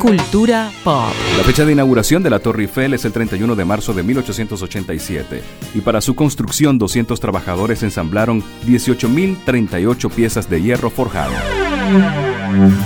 Cultura 0.04 0.70
pop. 0.84 1.14
La 1.38 1.44
fecha 1.44 1.64
de 1.64 1.72
inauguración 1.72 2.22
de 2.22 2.28
la 2.28 2.38
Torre 2.38 2.64
Eiffel 2.64 2.92
es 2.92 3.06
el 3.06 3.12
31 3.12 3.56
de 3.56 3.64
marzo 3.64 3.94
de 3.94 4.02
1887 4.02 5.42
y 5.74 5.80
para 5.80 6.02
su 6.02 6.14
construcción 6.14 6.76
200 6.76 7.18
trabajadores 7.18 7.82
ensamblaron 7.82 8.42
18.038 8.66 10.10
piezas 10.10 10.50
de 10.50 10.60
hierro 10.60 10.90
forjado. 10.90 11.32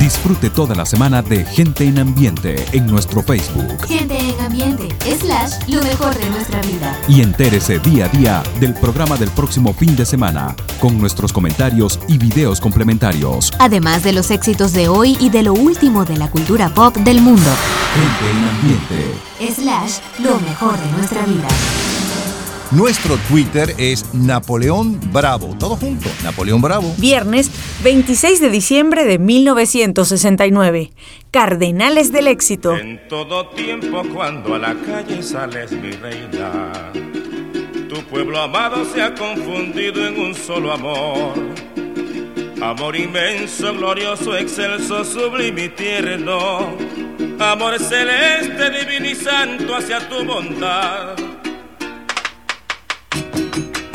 Disfrute 0.00 0.48
toda 0.48 0.74
la 0.74 0.86
semana 0.86 1.20
de 1.20 1.44
Gente 1.44 1.84
en 1.84 1.98
Ambiente 1.98 2.64
en 2.72 2.86
nuestro 2.86 3.22
Facebook 3.22 3.86
Gente 3.86 4.16
en 4.18 4.40
ambiente, 4.40 4.88
slash, 5.20 5.68
lo 5.68 5.82
mejor 5.82 6.16
de 6.16 6.30
nuestra 6.30 6.60
vida. 6.62 6.98
y 7.06 7.20
entérese 7.20 7.78
día 7.80 8.06
a 8.06 8.08
día 8.08 8.42
del 8.60 8.74
programa 8.74 9.16
del 9.16 9.28
próximo 9.30 9.74
fin 9.74 9.94
de 9.94 10.06
semana 10.06 10.56
con 10.80 10.98
nuestros 10.98 11.32
comentarios 11.32 12.00
y 12.08 12.18
videos 12.18 12.60
complementarios. 12.60 13.52
Además 13.58 14.04
de 14.04 14.12
los 14.12 14.30
éxitos 14.30 14.72
de 14.72 14.88
hoy 14.88 15.16
y 15.20 15.28
de 15.30 15.42
lo 15.42 15.52
último 15.52 16.04
de 16.04 16.16
la 16.16 16.30
cultura 16.30 16.70
pop 16.70 16.96
del 17.08 17.22
mundo. 17.22 17.50
Gente 17.94 18.30
en 18.30 18.44
Ambiente. 18.44 19.54
Slash, 19.54 19.98
lo 20.18 20.38
mejor 20.40 20.78
de 20.78 20.92
nuestra 20.92 21.22
vida. 21.22 21.48
Nuestro 22.70 23.16
Twitter 23.30 23.74
es 23.78 24.12
Napoleón 24.12 25.00
Bravo. 25.10 25.56
Todo 25.58 25.76
junto, 25.76 26.10
Napoleón 26.22 26.60
Bravo. 26.60 26.94
Viernes 26.98 27.50
26 27.82 28.42
de 28.42 28.50
diciembre 28.50 29.06
de 29.06 29.18
1969. 29.18 30.92
Cardenales 31.30 32.12
del 32.12 32.26
éxito. 32.26 32.76
En 32.76 33.00
todo 33.08 33.48
tiempo 33.52 34.02
cuando 34.14 34.56
a 34.56 34.58
la 34.58 34.74
calle 34.74 35.22
sales 35.22 35.72
mi 35.72 35.92
reina, 35.92 36.92
tu 37.88 38.02
pueblo 38.10 38.38
amado 38.38 38.84
se 38.84 39.00
ha 39.00 39.14
confundido 39.14 40.06
en 40.06 40.20
un 40.20 40.34
solo 40.34 40.74
amor. 40.74 41.32
Amor 42.60 42.96
inmenso, 42.96 43.72
glorioso, 43.72 44.36
excelso, 44.36 45.04
sublime 45.04 45.64
y 45.64 45.68
tierno. 45.68 46.76
Amor 47.38 47.78
celeste, 47.78 48.70
divino 48.70 49.06
y 49.06 49.14
santo 49.14 49.76
hacia 49.76 50.00
tu 50.08 50.24
bondad. 50.24 51.14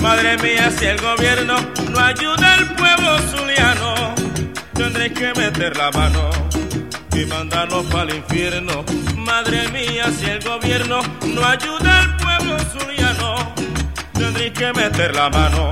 Madre 0.02 0.38
mía, 0.38 0.72
si 0.72 0.86
el 0.86 1.00
gobierno 1.00 1.56
no 1.92 2.00
ayuda 2.00 2.54
al 2.54 2.76
pueblo 2.76 3.20
zuliano, 3.32 4.16
tendré 4.74 5.14
que 5.14 5.34
meter 5.34 5.76
la 5.76 5.92
mano 5.92 6.30
y 7.16 7.26
mandarlos 7.26 7.86
para 7.88 8.12
el 8.12 8.16
infierno. 8.16 8.86
Madre 9.18 9.68
mía, 9.70 10.06
si 10.12 10.26
el 10.26 10.42
gobierno 10.42 11.02
no 11.28 11.46
ayuda 11.46 12.00
al 12.00 12.18
pueblo 12.18 12.58
zuliano, 12.72 13.54
tendré 14.14 14.54
que 14.54 14.72
meter 14.72 15.14
la 15.16 15.30
mano 15.30 15.70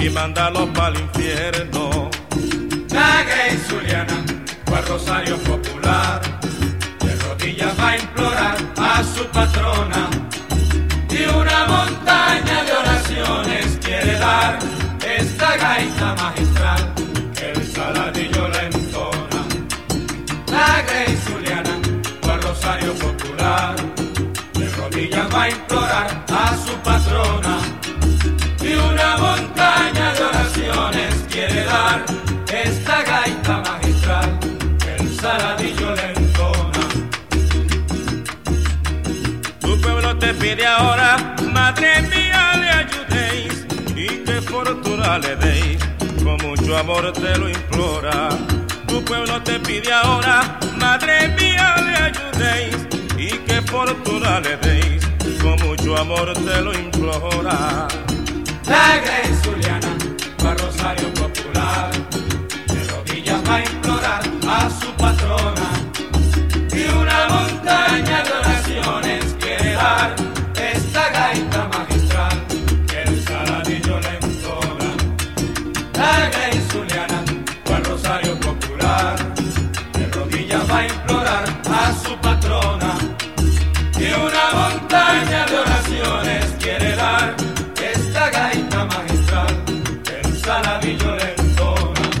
y 0.00 0.08
mandarlos 0.10 0.68
para 0.70 0.96
el 0.96 1.02
infierno. 1.02 1.99
La 3.40 3.46
Grey 3.46 3.58
Zuliana, 3.58 4.24
cual 4.66 4.86
rosario 4.86 5.38
popular, 5.38 6.20
de 7.00 7.16
rodillas 7.24 7.80
va 7.80 7.88
a 7.88 7.96
implorar 7.96 8.56
a 8.76 9.02
su 9.02 9.24
patrona 9.28 10.10
y 11.08 11.22
una 11.24 11.64
montaña 11.64 12.64
de 12.64 12.72
oraciones 12.72 13.78
quiere 13.82 14.18
dar 14.18 14.58
esta 15.18 15.56
gaita 15.56 16.14
magistral 16.16 16.92
el 17.40 17.66
saladillo 17.72 18.46
la 18.48 18.62
entona. 18.62 19.40
La 20.48 20.82
Grey 20.82 21.16
Zuliana, 21.24 21.80
cual 22.20 22.42
rosario 22.42 22.92
popular, 22.92 23.74
de 24.52 24.68
rodillas 24.68 25.34
va 25.34 25.42
a 25.44 25.50
implorar 25.50 26.24
a 26.28 26.56
su 26.58 26.74
patrona 26.82 27.58
y 28.60 28.74
una 28.74 29.16
montaña 29.16 30.12
de 30.12 30.24
oraciones 30.24 31.14
quiere 31.30 31.64
dar 31.64 32.04
ahora, 40.58 41.16
madre 41.52 42.02
mía, 42.02 42.52
le 42.56 42.70
ayudéis 42.70 43.66
y 43.94 44.06
que 44.24 44.42
fortuna 44.42 45.18
le 45.18 45.36
deis. 45.36 45.78
Con 46.24 46.36
mucho 46.38 46.76
amor 46.76 47.12
te 47.12 47.38
lo 47.38 47.48
implora. 47.48 48.28
Tu 48.86 49.04
pueblo 49.04 49.40
te 49.42 49.60
pide 49.60 49.92
ahora, 49.92 50.58
madre 50.76 51.28
mía, 51.28 51.76
le 51.84 51.94
ayudéis 52.08 52.76
y 53.16 53.28
que 53.46 53.62
fortuna 53.62 54.40
le 54.40 54.56
deis. 54.56 55.02
Con 55.40 55.56
mucho 55.66 55.96
amor 55.96 56.32
te 56.34 56.60
lo 56.60 56.72
implora. 56.74 57.86
La 58.66 58.98
Grey 59.04 59.32
Zuliana, 59.42 59.96
va 60.44 60.54
Rosario 60.54 61.14
Popular, 61.14 61.90
de 62.66 62.84
rodillas 62.92 63.40
va 63.48 63.79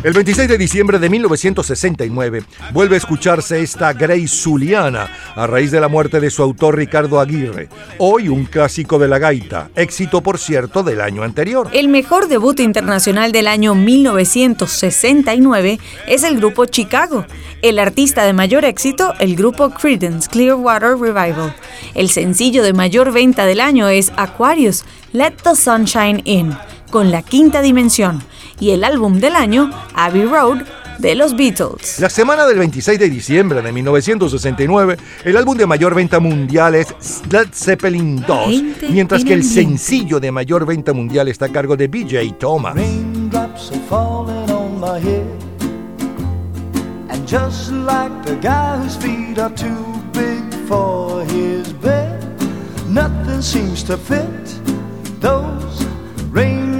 entona. 0.00 0.02
El 0.02 0.14
26 0.14 0.48
de 0.48 0.58
diciembre 0.58 0.98
de 0.98 1.10
1969 1.10 2.42
vuelve 2.72 2.94
a 2.94 2.98
escucharse 2.98 3.60
esta 3.60 3.92
Grace 3.92 4.28
Zuliana 4.28 5.10
a 5.34 5.46
raíz 5.46 5.70
de 5.70 5.80
la 5.80 5.88
muerte 5.88 6.20
de 6.20 6.30
su 6.30 6.42
autor 6.42 6.76
Ricardo 6.76 7.20
Aguirre. 7.20 7.68
Hoy 7.98 8.28
un 8.28 8.46
clásico 8.46 8.98
de 8.98 9.08
la 9.08 9.18
gaita, 9.18 9.70
éxito 9.74 10.22
por 10.22 10.38
cierto 10.38 10.82
del 10.82 11.00
año 11.00 11.22
anterior. 11.22 11.68
El 11.72 11.88
mejor 11.88 12.28
debut 12.28 12.60
internacional 12.60 13.32
del 13.32 13.46
año 13.46 13.74
1969 13.74 15.80
es 16.06 16.22
el 16.22 16.36
grupo 16.36 16.66
Chicago. 16.66 17.24
El 17.62 17.78
artista 17.78 18.24
de 18.24 18.32
mayor 18.32 18.64
éxito, 18.64 19.14
el 19.18 19.36
grupo 19.36 19.70
Creedence 19.70 20.28
Clearwater 20.30 20.96
Revival. 20.96 21.54
El 21.94 22.08
sencillo 22.08 22.62
de 22.62 22.72
mayor 22.72 23.12
venta 23.12 23.44
del 23.46 23.60
año 23.60 23.88
es 23.88 24.12
Aquarius, 24.16 24.84
Let 25.12 25.34
the 25.42 25.56
Sunshine 25.56 26.22
In, 26.24 26.56
con 26.90 27.10
la 27.10 27.22
quinta 27.22 27.60
dimensión 27.60 28.22
y 28.60 28.70
el 28.70 28.84
álbum 28.84 29.18
del 29.18 29.34
año, 29.34 29.70
Abbey 29.94 30.24
Road, 30.24 30.58
de 30.98 31.14
los 31.14 31.34
Beatles. 31.34 31.98
La 31.98 32.10
semana 32.10 32.46
del 32.46 32.58
26 32.58 32.98
de 32.98 33.08
diciembre 33.08 33.62
de 33.62 33.72
1969, 33.72 34.98
el 35.24 35.36
álbum 35.36 35.56
de 35.56 35.66
mayor 35.66 35.94
venta 35.94 36.20
mundial 36.20 36.74
es 36.74 36.94
Led 37.30 37.48
Zeppelin 37.52 38.22
2, 38.26 38.62
mientras 38.90 39.24
que 39.24 39.32
el 39.32 39.42
sencillo 39.42 40.20
de 40.20 40.30
mayor 40.30 40.66
venta 40.66 40.92
mundial 40.92 41.28
está 41.28 41.46
a 41.46 41.48
cargo 41.48 41.76
de 41.76 41.88
BJ 41.88 42.38
Thomas. 42.38 42.74
Raindrops 42.74 43.72
are 43.72 43.80
falling 43.88 44.50
on 44.50 44.78
my 44.78 45.00
head. 45.00 45.24
And 47.08 47.26
just 47.26 47.72
like 47.72 48.12
the 48.24 48.36
guy 48.42 48.76
whose 48.76 48.96
feet 48.96 49.38
are 49.38 49.54
too 49.54 50.02
big 50.12 50.42
for 50.68 51.24
his 51.24 51.72
bed, 51.82 52.22
nothing 52.90 53.40
seems 53.40 53.82
to 53.84 53.96
fit 53.96 54.28
those 55.20 55.86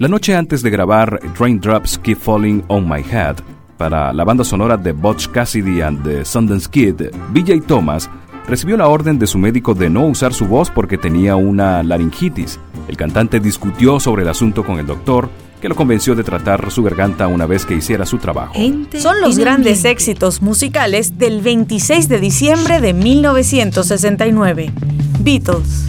La 0.00 0.08
noche 0.08 0.34
antes 0.34 0.62
de 0.62 0.70
grabar 0.70 1.20
Raindrops 1.38 1.98
Keep 1.98 2.18
Falling 2.18 2.64
on 2.68 2.88
My 2.88 3.02
Head 3.02 3.36
para 3.76 4.14
la 4.14 4.24
banda 4.24 4.44
sonora 4.44 4.78
de 4.78 4.92
Butch 4.92 5.28
Cassidy 5.28 5.82
and 5.82 6.02
the 6.02 6.24
Sundance 6.24 6.70
Kid, 6.70 7.10
BJ 7.32 7.66
Thomas 7.66 8.08
recibió 8.48 8.78
la 8.78 8.88
orden 8.88 9.18
de 9.18 9.26
su 9.26 9.36
médico 9.36 9.74
de 9.74 9.90
no 9.90 10.06
usar 10.06 10.32
su 10.32 10.46
voz 10.46 10.70
porque 10.70 10.96
tenía 10.96 11.36
una 11.36 11.82
laringitis. 11.82 12.58
El 12.88 12.96
cantante 12.96 13.40
discutió 13.40 14.00
sobre 14.00 14.22
el 14.22 14.28
asunto 14.28 14.64
con 14.64 14.78
el 14.78 14.86
doctor, 14.86 15.28
que 15.60 15.68
lo 15.68 15.76
convenció 15.76 16.14
de 16.14 16.24
tratar 16.24 16.70
su 16.70 16.82
garganta 16.82 17.26
una 17.28 17.46
vez 17.46 17.64
que 17.64 17.74
hiciera 17.74 18.06
su 18.06 18.18
trabajo. 18.18 18.54
Son 18.98 19.20
los 19.20 19.38
grandes 19.38 19.84
éxitos 19.84 20.42
musicales 20.42 21.18
del 21.18 21.40
26 21.42 22.08
de 22.08 22.20
diciembre 22.20 22.80
de 22.80 22.94
1969. 22.94 24.72
Beatles. 25.20 25.86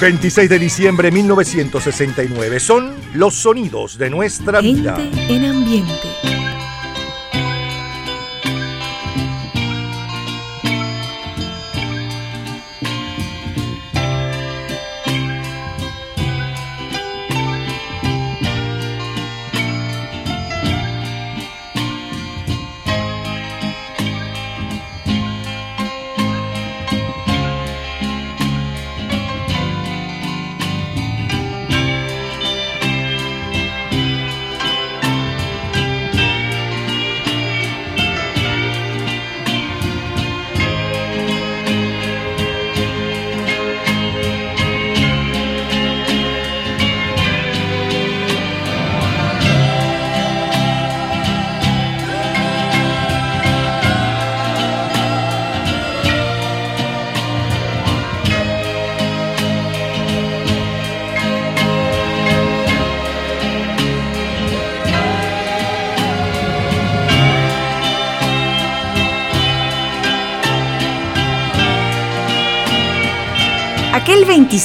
26 0.00 0.48
de 0.48 0.58
diciembre 0.60 1.08
de 1.08 1.12
1969. 1.12 2.60
Son 2.60 2.94
los 3.14 3.34
sonidos 3.34 3.98
de 3.98 4.10
nuestra 4.10 4.60
vida. 4.60 4.94
Gente 4.96 5.34
en 5.34 5.44
ambiente. 5.44 6.27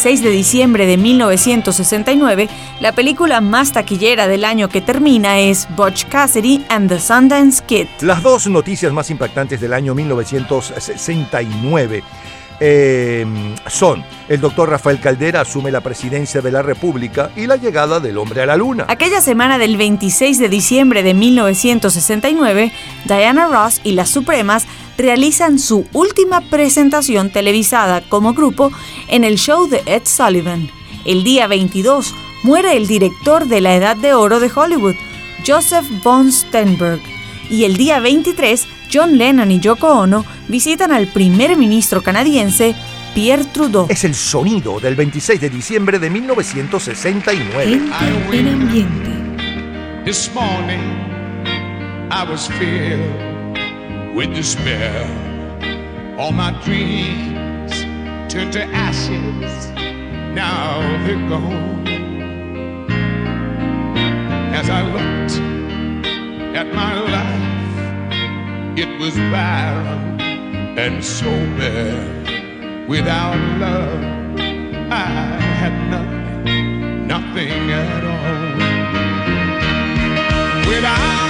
Aquel 0.03 0.15
26 0.15 0.29
de 0.29 0.35
diciembre 0.35 0.85
de 0.85 0.97
1969, 0.97 2.49
la 2.81 2.91
película 2.91 3.39
más 3.39 3.71
taquillera 3.71 4.27
del 4.27 4.43
año 4.43 4.67
que 4.67 4.81
termina 4.81 5.39
es 5.39 5.65
Butch 5.77 6.03
Cassidy 6.09 6.65
and 6.67 6.89
the 6.89 6.99
Sundance 6.99 7.63
Kid. 7.65 7.87
Las 8.01 8.21
dos 8.21 8.47
noticias 8.47 8.91
más 8.91 9.09
impactantes 9.09 9.61
del 9.61 9.71
año 9.71 9.95
1969 9.95 12.03
eh, 12.59 13.25
son 13.67 14.03
el 14.29 14.39
doctor 14.39 14.69
Rafael 14.69 14.99
Caldera 14.99 15.41
asume 15.41 15.69
la 15.69 15.81
presidencia 15.81 16.41
de 16.41 16.51
la 16.51 16.61
República 16.61 17.29
y 17.35 17.45
la 17.45 17.57
llegada 17.57 17.99
del 17.99 18.17
hombre 18.17 18.41
a 18.41 18.45
la 18.45 18.55
luna. 18.55 18.85
Aquella 18.87 19.19
semana 19.19 19.57
del 19.57 19.75
26 19.75 20.39
de 20.39 20.47
diciembre 20.47 21.03
de 21.03 21.13
1969, 21.13 22.71
Diana 23.05 23.47
Ross 23.47 23.81
y 23.83 23.91
las 23.91 24.09
Supremas 24.09 24.65
realizan 24.97 25.59
su 25.59 25.85
última 25.91 26.41
presentación 26.49 27.31
televisada 27.31 28.01
como 28.01 28.33
grupo 28.33 28.71
en 29.09 29.23
el 29.23 29.35
show 29.35 29.67
de 29.67 29.83
Ed 29.85 30.03
Sullivan. 30.05 30.69
El 31.05 31.23
día 31.23 31.47
22 31.47 32.15
muere 32.43 32.77
el 32.77 32.87
director 32.87 33.45
de 33.45 33.59
la 33.59 33.75
Edad 33.75 33.97
de 33.97 34.13
Oro 34.13 34.39
de 34.39 34.49
Hollywood, 34.53 34.95
Joseph 35.45 35.85
von 36.01 36.31
Sternberg, 36.31 37.01
y 37.49 37.65
el 37.65 37.77
día 37.77 37.99
23 37.99 38.67
John 38.91 39.17
Lennon 39.17 39.51
y 39.51 39.59
Yoko 39.59 39.87
Ono 39.87 40.25
visitan 40.47 40.91
al 40.91 41.07
primer 41.07 41.57
ministro 41.57 42.01
canadiense 42.01 42.75
Pierre 43.13 43.45
Trudeau. 43.45 43.87
Es 43.89 44.03
el 44.03 44.15
sonido 44.15 44.79
del 44.79 44.95
26 44.95 45.39
de 45.39 45.49
diciembre 45.49 45.99
de 45.99 46.09
1969. 46.09 47.81
en 48.31 48.47
ambiente. 48.47 49.09
This 50.05 50.29
morning 50.33 50.81
I 52.11 52.23
was 52.29 52.47
filled 52.47 53.55
with 54.15 54.33
despair. 54.35 55.07
All 56.17 56.31
my 56.31 56.51
dreams 56.63 57.71
turned 58.31 58.53
to 58.53 58.63
ashes. 58.73 59.71
Now 60.33 60.81
they're 61.05 61.29
gone. 61.29 61.87
As 64.53 64.69
I 64.69 64.81
looked 64.83 65.52
at 66.55 66.73
my 66.73 66.99
life, 66.99 68.77
it 68.77 68.99
was 68.99 69.15
barren 69.15 70.21
and 70.77 71.03
so 71.03 71.29
bare. 71.57 72.85
Without 72.87 73.37
love, 73.59 74.03
I 74.91 75.05
had 75.59 75.75
nothing, 75.89 77.07
nothing 77.07 77.71
at 77.71 78.03
all. 78.03 78.23
Without 80.69 81.22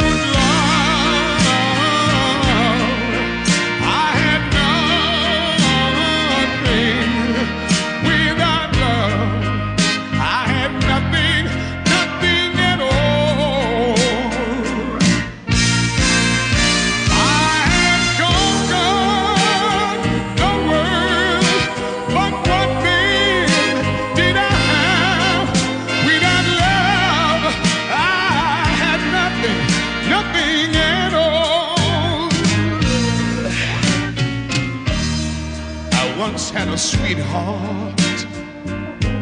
sweetheart 36.84 38.02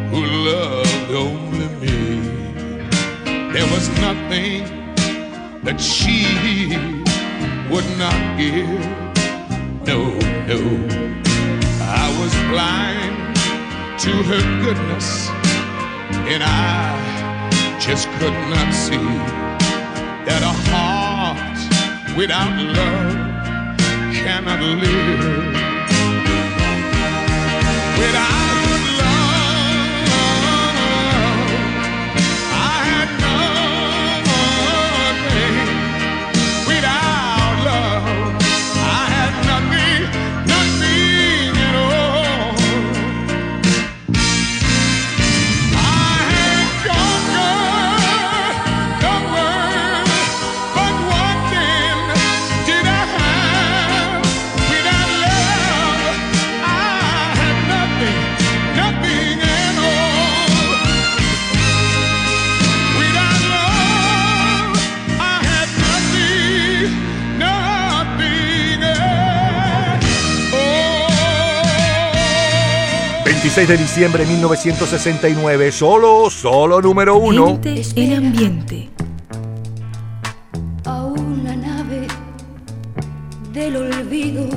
who 0.09 0.25
loved 0.49 1.11
only 1.11 1.67
me. 1.81 1.93
There 3.53 3.67
was 3.75 3.87
nothing 4.01 4.63
that 5.65 5.79
she 5.79 6.25
would 7.69 7.85
not 7.99 8.19
give. 8.39 8.83
No, 9.85 9.99
no. 10.49 10.59
I 12.01 12.07
was 12.19 12.33
blind 12.49 13.35
to 14.05 14.11
her 14.29 14.43
goodness, 14.63 15.29
and 16.33 16.41
I 16.41 17.77
just 17.79 18.07
could 18.17 18.37
not 18.55 18.73
see 18.73 19.07
that 20.27 20.41
a 20.41 20.55
heart 20.71 22.17
without 22.17 22.55
love 22.79 23.77
cannot 24.13 24.61
live. 24.61 25.70
Without 28.01 28.31
love, 28.31 28.40
26 73.53 73.67
de 73.67 73.83
diciembre 73.83 74.23
de 74.23 74.31
1969, 74.31 75.73
solo, 75.73 76.29
solo 76.29 76.81
número 76.81 77.17
uno. 77.17 77.59
Gente 77.61 77.83
en 77.97 78.13
ambiente. 78.13 78.89
a 80.85 81.03
una 81.03 81.57
nave 81.57 82.07
del 83.51 83.75
olvido 83.75 84.47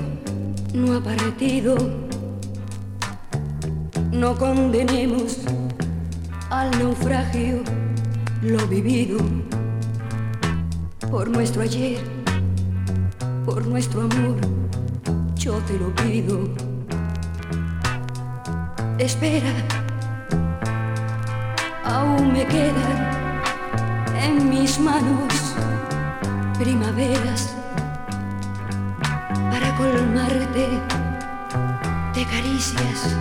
no 0.75 0.97
ha 0.97 1.03
partido. 1.03 1.75
No 4.13 4.37
condenemos 4.37 5.39
al 6.51 6.71
naufragio 6.79 7.65
lo 8.43 8.65
vivido 8.69 9.19
por 11.11 11.29
nuestro 11.31 11.63
ayer, 11.63 11.99
por 13.45 13.67
nuestro 13.67 14.03
amor, 14.03 14.37
yo 15.35 15.55
te 15.67 15.79
lo 15.81 15.93
pido. 15.97 16.74
Espera, 18.99 19.53
aún 21.85 22.33
me 22.33 22.47
quedan 22.47 23.43
en 24.17 24.49
mis 24.49 24.79
manos 24.79 25.35
primaveras 26.57 27.57
para 29.51 29.75
colmarte 29.75 30.69
de 32.15 32.25
caricias 32.25 33.17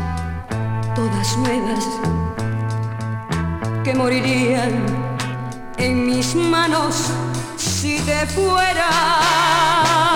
todas 0.93 1.37
nuevas 1.39 1.83
que 3.83 3.95
morirían 3.95 4.85
en 5.77 6.05
mis 6.05 6.35
manos 6.35 7.11
si 7.57 7.99
te 8.01 8.27
fueras. 8.27 10.12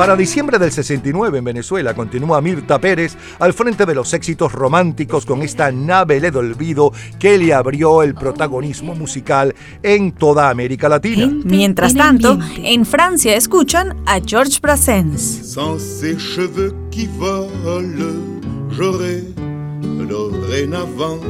Para 0.00 0.16
diciembre 0.16 0.58
del 0.58 0.72
69 0.72 1.40
en 1.40 1.44
Venezuela 1.44 1.92
continúa 1.92 2.40
Mirta 2.40 2.80
Pérez 2.80 3.18
al 3.38 3.52
frente 3.52 3.84
de 3.84 3.94
los 3.94 4.14
éxitos 4.14 4.50
románticos 4.50 5.26
con 5.26 5.42
esta 5.42 5.70
nave 5.70 6.20
del 6.20 6.36
olvido 6.38 6.90
que 7.18 7.36
le 7.36 7.52
abrió 7.52 8.02
el 8.02 8.14
protagonismo 8.14 8.94
musical 8.94 9.54
en 9.82 10.12
toda 10.12 10.48
América 10.48 10.88
Latina. 10.88 11.30
Mientras 11.44 11.92
tanto, 11.94 12.38
en 12.62 12.86
Francia 12.86 13.36
escuchan 13.36 13.94
a 14.06 14.20
Georges 14.20 14.58
Brassens. 14.62 15.20
Sans 15.52 15.78
ces 15.78 16.18
cheveux 16.18 16.74
qui 16.90 17.06
volent, 17.18 18.40
j'aurai 18.70 19.22
dorénavant 20.08 21.20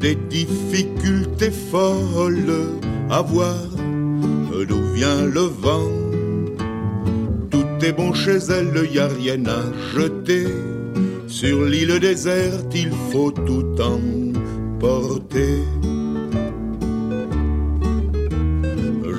des 0.00 0.16
difficultés 0.28 1.52
folles 1.70 2.80
à 3.08 3.22
voir 3.22 3.54
le 5.00 5.40
vent. 5.40 5.88
Tout 7.50 7.84
est 7.84 7.92
bon 7.92 8.12
chez 8.12 8.38
elle, 8.50 8.88
y 8.92 8.98
a 8.98 9.08
rien 9.08 9.42
à 9.46 9.62
jeter. 9.94 10.46
Sur 11.26 11.64
l'île 11.64 11.98
déserte, 12.00 12.74
il 12.74 12.90
faut 13.10 13.30
tout 13.30 13.74
emporter. 13.80 15.64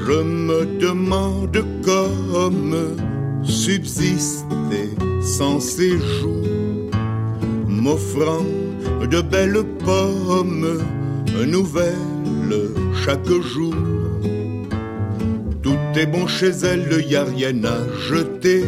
Je 0.06 0.22
me 0.22 0.80
demande 0.80 1.64
comme 1.84 2.96
subsister 3.44 4.90
sans 5.22 5.60
séjour, 5.60 6.46
m'offrant 7.68 8.46
de 9.10 9.22
belles 9.22 9.64
pommes 9.84 10.80
nouvelles 11.48 12.12
chaque 13.04 13.32
jour. 13.42 13.91
Est 15.94 16.06
bon 16.06 16.26
chez 16.26 16.52
elle, 16.64 17.06
y 17.08 17.16
a 17.16 17.26
rien 17.26 17.64
à 17.64 17.78
jeter. 18.10 18.64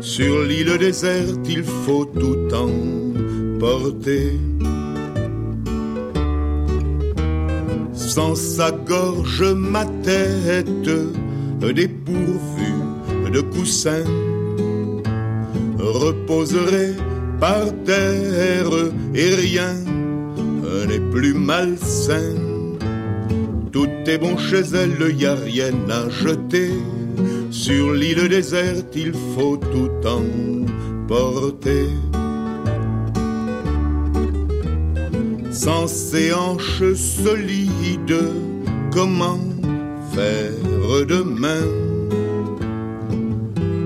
Sur 0.00 0.44
l'île 0.44 0.76
déserte, 0.78 1.40
il 1.48 1.64
faut 1.64 2.04
tout 2.04 2.46
emporter. 2.54 4.38
Sans 7.94 8.34
sa 8.34 8.70
gorge, 8.70 9.42
ma 9.42 9.86
tête 10.04 10.90
dépourvue 11.60 13.32
de 13.32 13.40
coussins 13.40 14.04
reposerait 15.78 16.94
par 17.40 17.64
terre 17.84 18.70
et 19.14 19.34
rien 19.34 19.74
n'est 20.88 21.10
plus 21.10 21.34
malsain. 21.34 22.51
Tout 23.72 23.88
est 24.06 24.18
bon 24.18 24.36
chez 24.36 24.64
elle, 24.74 25.16
y 25.18 25.24
a 25.24 25.34
rien 25.34 25.72
à 25.88 26.10
jeter. 26.10 26.72
Sur 27.50 27.92
l'île 27.92 28.28
déserte, 28.28 28.94
il 28.94 29.12
faut 29.34 29.56
tout 29.56 29.90
emporter. 30.06 31.86
Sans 35.50 35.86
ses 35.86 36.34
hanches 36.34 36.94
solides, 36.94 38.24
comment 38.90 39.40
faire 40.12 41.06
demain? 41.08 41.66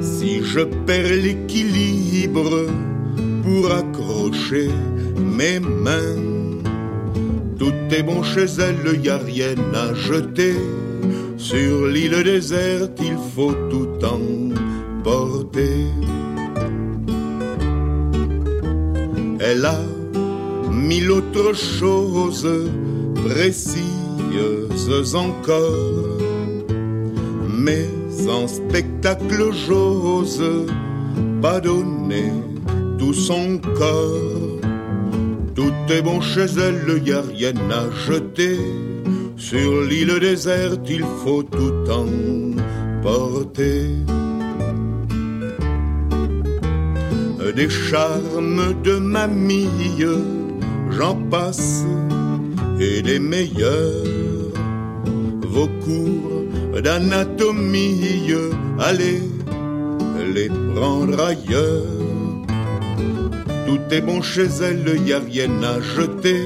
Si 0.01 0.43
je 0.43 0.61
perds 0.87 1.22
l'équilibre 1.22 2.66
pour 3.45 3.70
accrocher 3.70 4.68
mes 5.16 5.61
mains, 5.61 6.36
tout 7.59 7.75
est 7.91 8.03
bon 8.03 8.23
chez 8.23 8.47
elle, 8.59 9.05
y 9.05 9.09
a 9.09 9.19
rien 9.19 9.55
à 9.75 9.95
jeter. 9.95 10.57
Sur 11.37 11.87
l'île 11.87 12.23
déserte, 12.25 12.99
il 13.01 13.17
faut 13.35 13.55
tout 13.71 13.99
emporter. 14.05 15.87
Elle 19.41 19.65
a 19.65 19.79
mille 20.71 21.11
autres 21.11 21.55
choses 21.55 22.49
précieuses 23.27 25.15
encore, 25.15 26.19
mais 27.49 27.87
en 28.29 28.49
spectacle 28.49 29.53
j'ose 29.67 30.43
pas 31.41 31.61
donner 31.61 32.33
tout 32.99 33.15
son 33.15 33.59
corps. 33.79 34.36
Tout 35.57 35.73
est 35.89 36.03
bon 36.03 36.21
chez 36.21 36.49
elle, 36.67 37.03
y 37.03 37.13
a 37.13 37.23
rien 37.23 37.55
à 37.71 37.91
jeter. 38.07 38.59
Sur 39.39 39.81
l'île 39.89 40.19
déserte, 40.21 40.87
il 40.89 41.05
faut 41.25 41.43
tout 41.43 41.73
emporter. 41.91 43.87
Des 47.57 47.71
charmes 47.71 48.75
de 48.83 48.97
mamie, 48.99 50.05
j'en 50.91 51.15
passe, 51.31 51.87
et 52.79 53.01
des 53.01 53.19
meilleurs. 53.19 54.05
Vos 55.55 55.69
cours 55.83 56.45
d'anatomie, 56.83 58.31
allez 58.79 59.23
les 60.35 60.51
prendre 60.75 61.19
ailleurs. 61.19 62.06
Tout 63.67 63.81
est 63.91 64.01
bon 64.01 64.23
chez 64.23 64.49
elle, 64.62 65.01
y 65.07 65.12
a 65.12 65.19
rien 65.19 65.62
à 65.62 65.81
jeter. 65.81 66.45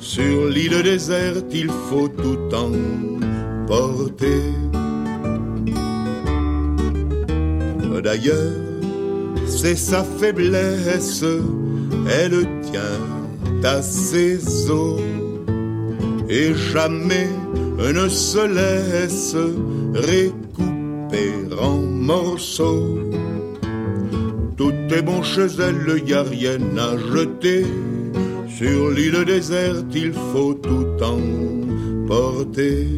Sur 0.00 0.46
l'île 0.46 0.82
déserte, 0.82 1.46
il 1.52 1.68
faut 1.88 2.08
tout 2.08 2.38
emporter. 2.54 4.42
D'ailleurs, 8.02 8.52
c'est 9.46 9.76
sa 9.76 10.04
faiblesse, 10.04 11.24
elle 12.08 12.46
tient 12.70 13.02
à 13.64 13.82
ses 13.82 14.70
os 14.70 15.00
et 16.28 16.54
jamais 16.54 17.28
ne 17.78 18.08
se 18.08 18.46
laisse 18.46 19.36
récouper 19.94 21.32
en 21.60 21.78
morceaux. 21.78 23.07
Tout 24.58 24.74
est 24.90 25.02
bon 25.02 25.22
chez 25.22 25.46
elle, 25.60 26.02
y 26.04 26.14
a 26.14 26.24
rien 26.24 26.58
à 26.76 26.96
jeter. 26.98 27.64
Sur 28.48 28.90
l'île 28.90 29.24
déserte, 29.24 29.94
il 29.94 30.12
faut 30.12 30.54
tout 30.54 30.88
emporter. 31.00 32.88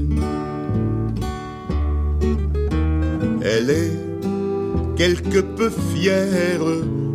Elle 3.42 3.68
est 3.68 3.92
quelque 4.96 5.40
peu 5.40 5.70
fière 5.92 6.62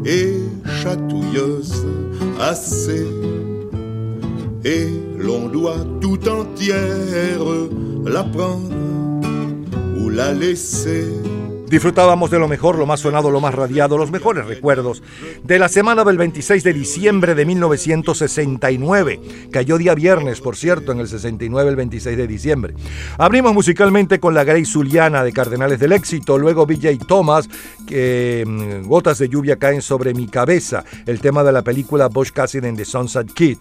et 0.06 0.36
chatouilleuse 0.80 1.84
assez. 2.40 3.08
Et 4.64 4.90
l'on 5.18 5.48
doit 5.48 5.84
tout 6.02 6.20
entière 6.30 7.46
la 8.06 8.24
prendre 8.24 8.70
ou 10.00 10.10
la 10.10 10.34
laisser. 10.34 11.08
Disfrutábamos 11.68 12.30
de 12.30 12.38
lo 12.38 12.48
mejor, 12.48 12.78
lo 12.78 12.86
más 12.86 13.00
sonado, 13.00 13.32
lo 13.32 13.42
más 13.42 13.56
radiado, 13.56 13.98
los 13.98 14.12
mejores 14.12 14.46
recuerdos 14.46 15.02
de 15.44 15.58
la 15.58 15.68
semana 15.68 16.04
del 16.04 16.18
26 16.18 16.64
de 16.64 16.74
diciembre 16.74 17.34
de 17.34 17.46
1969. 17.46 19.20
Cayó 19.52 19.78
día 19.78 19.96
viernes, 19.96 20.42
por 20.42 20.56
cierto, 20.56 20.92
en 20.92 21.00
el 21.00 21.08
69, 21.08 21.70
el 21.72 21.76
26 21.76 22.18
de 22.18 22.28
diciembre. 22.28 22.76
Abrimos 23.18 23.54
musicalmente 23.54 24.20
con 24.20 24.36
la 24.36 24.44
Grace 24.44 24.66
Zuliana 24.66 25.24
de 25.24 25.34
Cardenales 25.34 25.80
del 25.80 25.92
Éxito, 25.92 26.38
luego 26.38 26.68
BJ 26.68 27.00
Thomas, 27.08 27.50
que 27.88 28.44
mm, 28.46 28.88
Gotas 28.88 29.18
de 29.18 29.28
lluvia 29.28 29.58
caen 29.58 29.82
sobre 29.82 30.14
mi 30.14 30.28
cabeza, 30.28 30.84
el 31.08 31.20
tema 31.20 31.44
de 31.44 31.52
la 31.52 31.64
película 31.64 32.10
Bush 32.10 32.32
Cassidy 32.32 32.68
and 32.68 32.78
the 32.78 32.86
Sunset 32.86 33.34
Kid, 33.34 33.58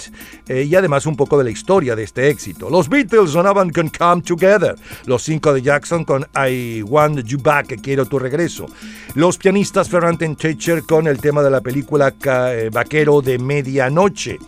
eh, 0.49 0.65
y 0.65 0.75
además 0.75 1.07
un 1.07 1.17
poco 1.17 1.39
de 1.39 1.45
la 1.45 1.51
historia 1.51 1.97
de 1.97 2.03
este 2.03 2.29
éxito. 2.29 2.69
Los 2.69 2.91
Beatles 2.91 3.31
sonaban 3.31 3.71
con 3.71 3.89
Come 3.89 4.23
Together, 4.23 4.77
los 5.07 5.23
cinco 5.23 5.55
de 5.55 5.63
Jackson 5.63 6.05
con 6.05 6.27
I 6.37 6.83
Want 6.83 7.25
You 7.25 7.39
Back, 7.43 7.81
tu 8.03 8.19
regreso. 8.19 8.67
Los 9.15 9.39
pianistas 9.39 9.89
Ferrant 9.89 10.21
Teacher 10.37 10.83
con 10.83 11.07
el 11.07 11.19
tema 11.19 11.43
de 11.43 11.51
la 11.51 11.61
película 11.61 12.15
eh, 12.25 12.71
Vaquero 12.73 13.23
de 13.23 13.39
Medianoche. 13.39 14.39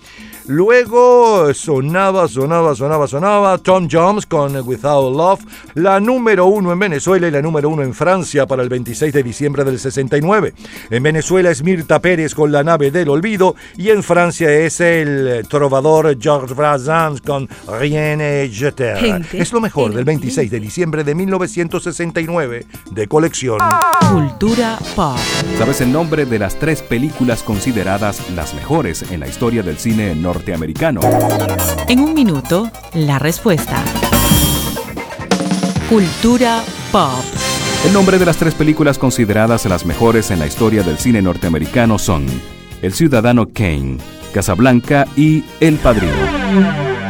Luego 0.49 1.53
sonaba, 1.55 2.29
sonaba, 2.29 2.77
sonaba, 2.77 3.09
sonaba 3.09 3.59
Tom 3.59 3.89
Jones 3.91 4.27
con 4.27 4.55
Without 4.57 5.17
Love, 5.17 5.41
la 5.75 5.99
número 5.99 6.47
uno 6.47 6.71
en 6.71 6.79
Venezuela 6.79 7.27
y 7.27 7.33
la 7.33 7.43
número 7.43 7.69
uno 7.69 7.83
en 7.83 7.93
Francia 7.93 8.47
para 8.47 8.63
el 8.63 8.69
26 8.69 9.13
de 9.13 9.25
diciembre 9.25 9.65
del 9.65 9.81
69. 9.81 10.55
En 10.91 11.03
Venezuela 11.03 11.51
es 11.51 11.65
Mirta 11.65 12.01
Pérez 12.01 12.33
con 12.33 12.53
La 12.53 12.63
nave 12.63 12.93
del 12.93 13.09
olvido 13.09 13.57
y 13.77 13.91
en 13.91 14.05
Francia 14.05 14.53
es 14.53 14.81
el 14.81 15.45
trovador 15.49 16.17
Georges 16.17 16.57
Brassens 16.57 17.21
con 17.21 17.49
Rien 17.81 18.21
et 18.21 18.53
jeter. 18.53 18.99
Gente 18.99 19.43
Es 19.43 19.53
lo 19.53 19.61
mejor 19.61 19.93
del 19.95 20.05
26 20.05 20.49
de 20.49 20.61
diciembre 20.61 21.03
de 21.03 21.17
1969 21.17 22.67
de 22.93 23.09
colección. 23.09 23.59
Cultura 24.13 24.79
pop. 24.95 25.19
¿Sabes 25.59 25.81
el 25.81 25.91
nombre 25.91 26.25
de 26.25 26.39
las 26.39 26.55
tres 26.55 26.83
películas 26.83 27.43
consideradas 27.43 28.31
las 28.31 28.55
mejores 28.55 29.11
en 29.11 29.19
la 29.19 29.27
historia 29.27 29.65
del 29.65 29.79
cine 29.79 30.15
norteamericano? 30.15 30.36
En 31.89 32.01
un 32.01 32.15
minuto, 32.15 32.71
la 32.95 33.19
respuesta. 33.19 33.83
Cultura 35.89 36.63
pop. 36.93 37.25
El 37.85 37.93
nombre 37.93 38.19
de 38.19 38.27
las 38.27 38.37
tres 38.37 38.55
películas 38.55 38.99
consideradas 38.99 39.67
las 39.67 39.87
mejores 39.87 40.31
en 40.31 40.39
la 40.39 40.47
historia 40.47 40.83
del 40.83 40.99
cine 40.99 41.23
norteamericano 41.23 41.99
son 41.99 42.27
El 42.83 42.93
Ciudadano 42.93 43.49
Kane, 43.53 43.99
Casablanca 44.33 45.07
y 45.17 45.45
El 45.61 45.77
Padrino. 45.77 46.86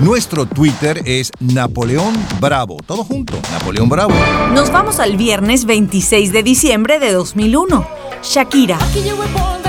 Nuestro 0.00 0.44
Twitter 0.44 1.00
es 1.06 1.32
Napoleón 1.40 2.14
Bravo. 2.38 2.76
Todo 2.84 3.02
junto, 3.02 3.32
Napoleón 3.50 3.88
Bravo. 3.88 4.12
Nos 4.52 4.70
vamos 4.70 5.00
al 5.00 5.16
viernes 5.16 5.64
26 5.64 6.32
de 6.32 6.42
diciembre 6.42 6.98
de 6.98 7.12
2001. 7.12 7.86
Shakira. 8.22 8.78
Can't 8.78 9.65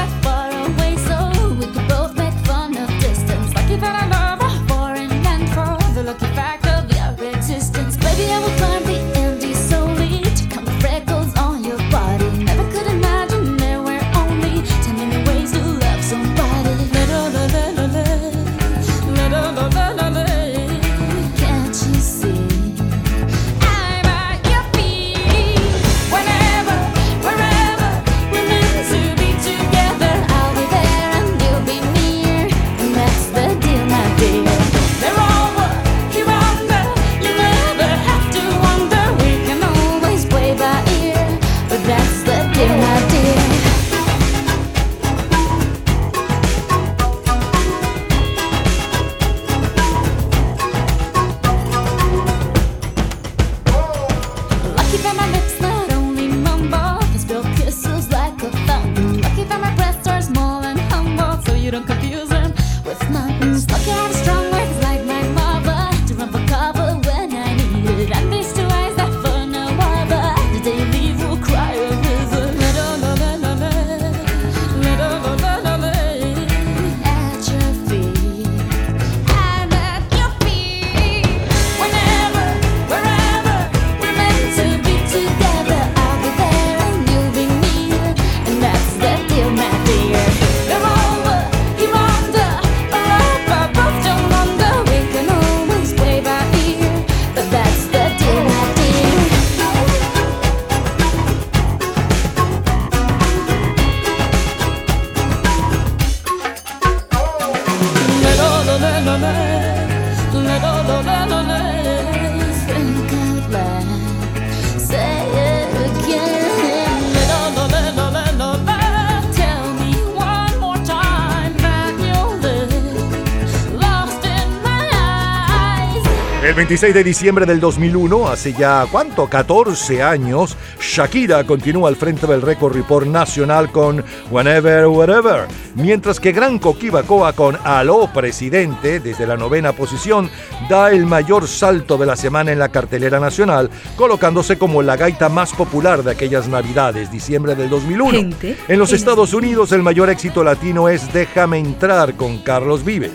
26 126.68 126.94
de 126.94 127.04
diciembre 127.06 127.46
del 127.46 127.62
2001, 127.62 128.28
hace 128.28 128.52
ya 128.52 128.86
cuánto, 128.92 129.28
14 129.28 130.04
años, 130.04 130.58
Shakira 130.82 131.46
continúa 131.46 131.88
al 131.88 131.96
frente 131.96 132.28
del 132.28 132.42
récord 132.42 132.76
report 132.76 133.08
nacional 133.08 133.72
con 133.72 134.04
Whenever, 134.30 134.88
Whatever, 134.88 135.48
mientras 135.76 136.20
que 136.20 136.34
Gran 136.34 136.60
Coquibacoa 136.60 137.32
con 137.32 137.58
Aló 137.64 138.10
Presidente, 138.14 139.00
desde 139.00 139.26
la 139.26 139.38
novena 139.38 139.72
posición, 139.72 140.30
da 140.70 140.92
el 140.92 141.06
mayor 141.06 141.48
salto 141.48 141.98
de 141.98 142.06
la 142.06 142.18
semana 142.18 142.52
en 142.52 142.60
la 142.60 142.68
cartelera 142.68 143.22
nacional, 143.22 143.70
colocándose 143.96 144.58
como 144.58 144.82
la 144.82 144.98
gaita 144.98 145.30
más 145.30 145.54
popular 145.54 146.04
de 146.04 146.12
aquellas 146.12 146.50
navidades, 146.50 147.10
diciembre 147.10 147.56
del 147.56 147.70
2001. 147.70 148.12
Gente 148.12 148.58
en 148.68 148.78
los 148.78 148.92
Estados 148.92 149.34
Unidos 149.34 149.72
el 149.72 149.84
mayor 149.84 150.10
éxito 150.10 150.44
latino 150.44 150.90
es 150.90 151.14
Déjame 151.14 151.60
entrar 151.60 152.16
con 152.16 152.40
Carlos 152.40 152.84
Vives. 152.84 153.14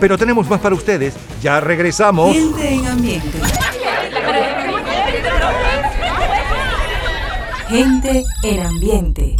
Pero 0.00 0.16
tenemos 0.16 0.48
más 0.48 0.60
para 0.60 0.74
ustedes, 0.74 1.14
ya 1.42 1.60
regresamos. 1.60 2.34
Gente 2.34 2.74
en 2.74 2.86
ambiente. 2.86 3.38
Gente 7.68 8.24
en 8.42 8.60
ambiente. 8.62 9.36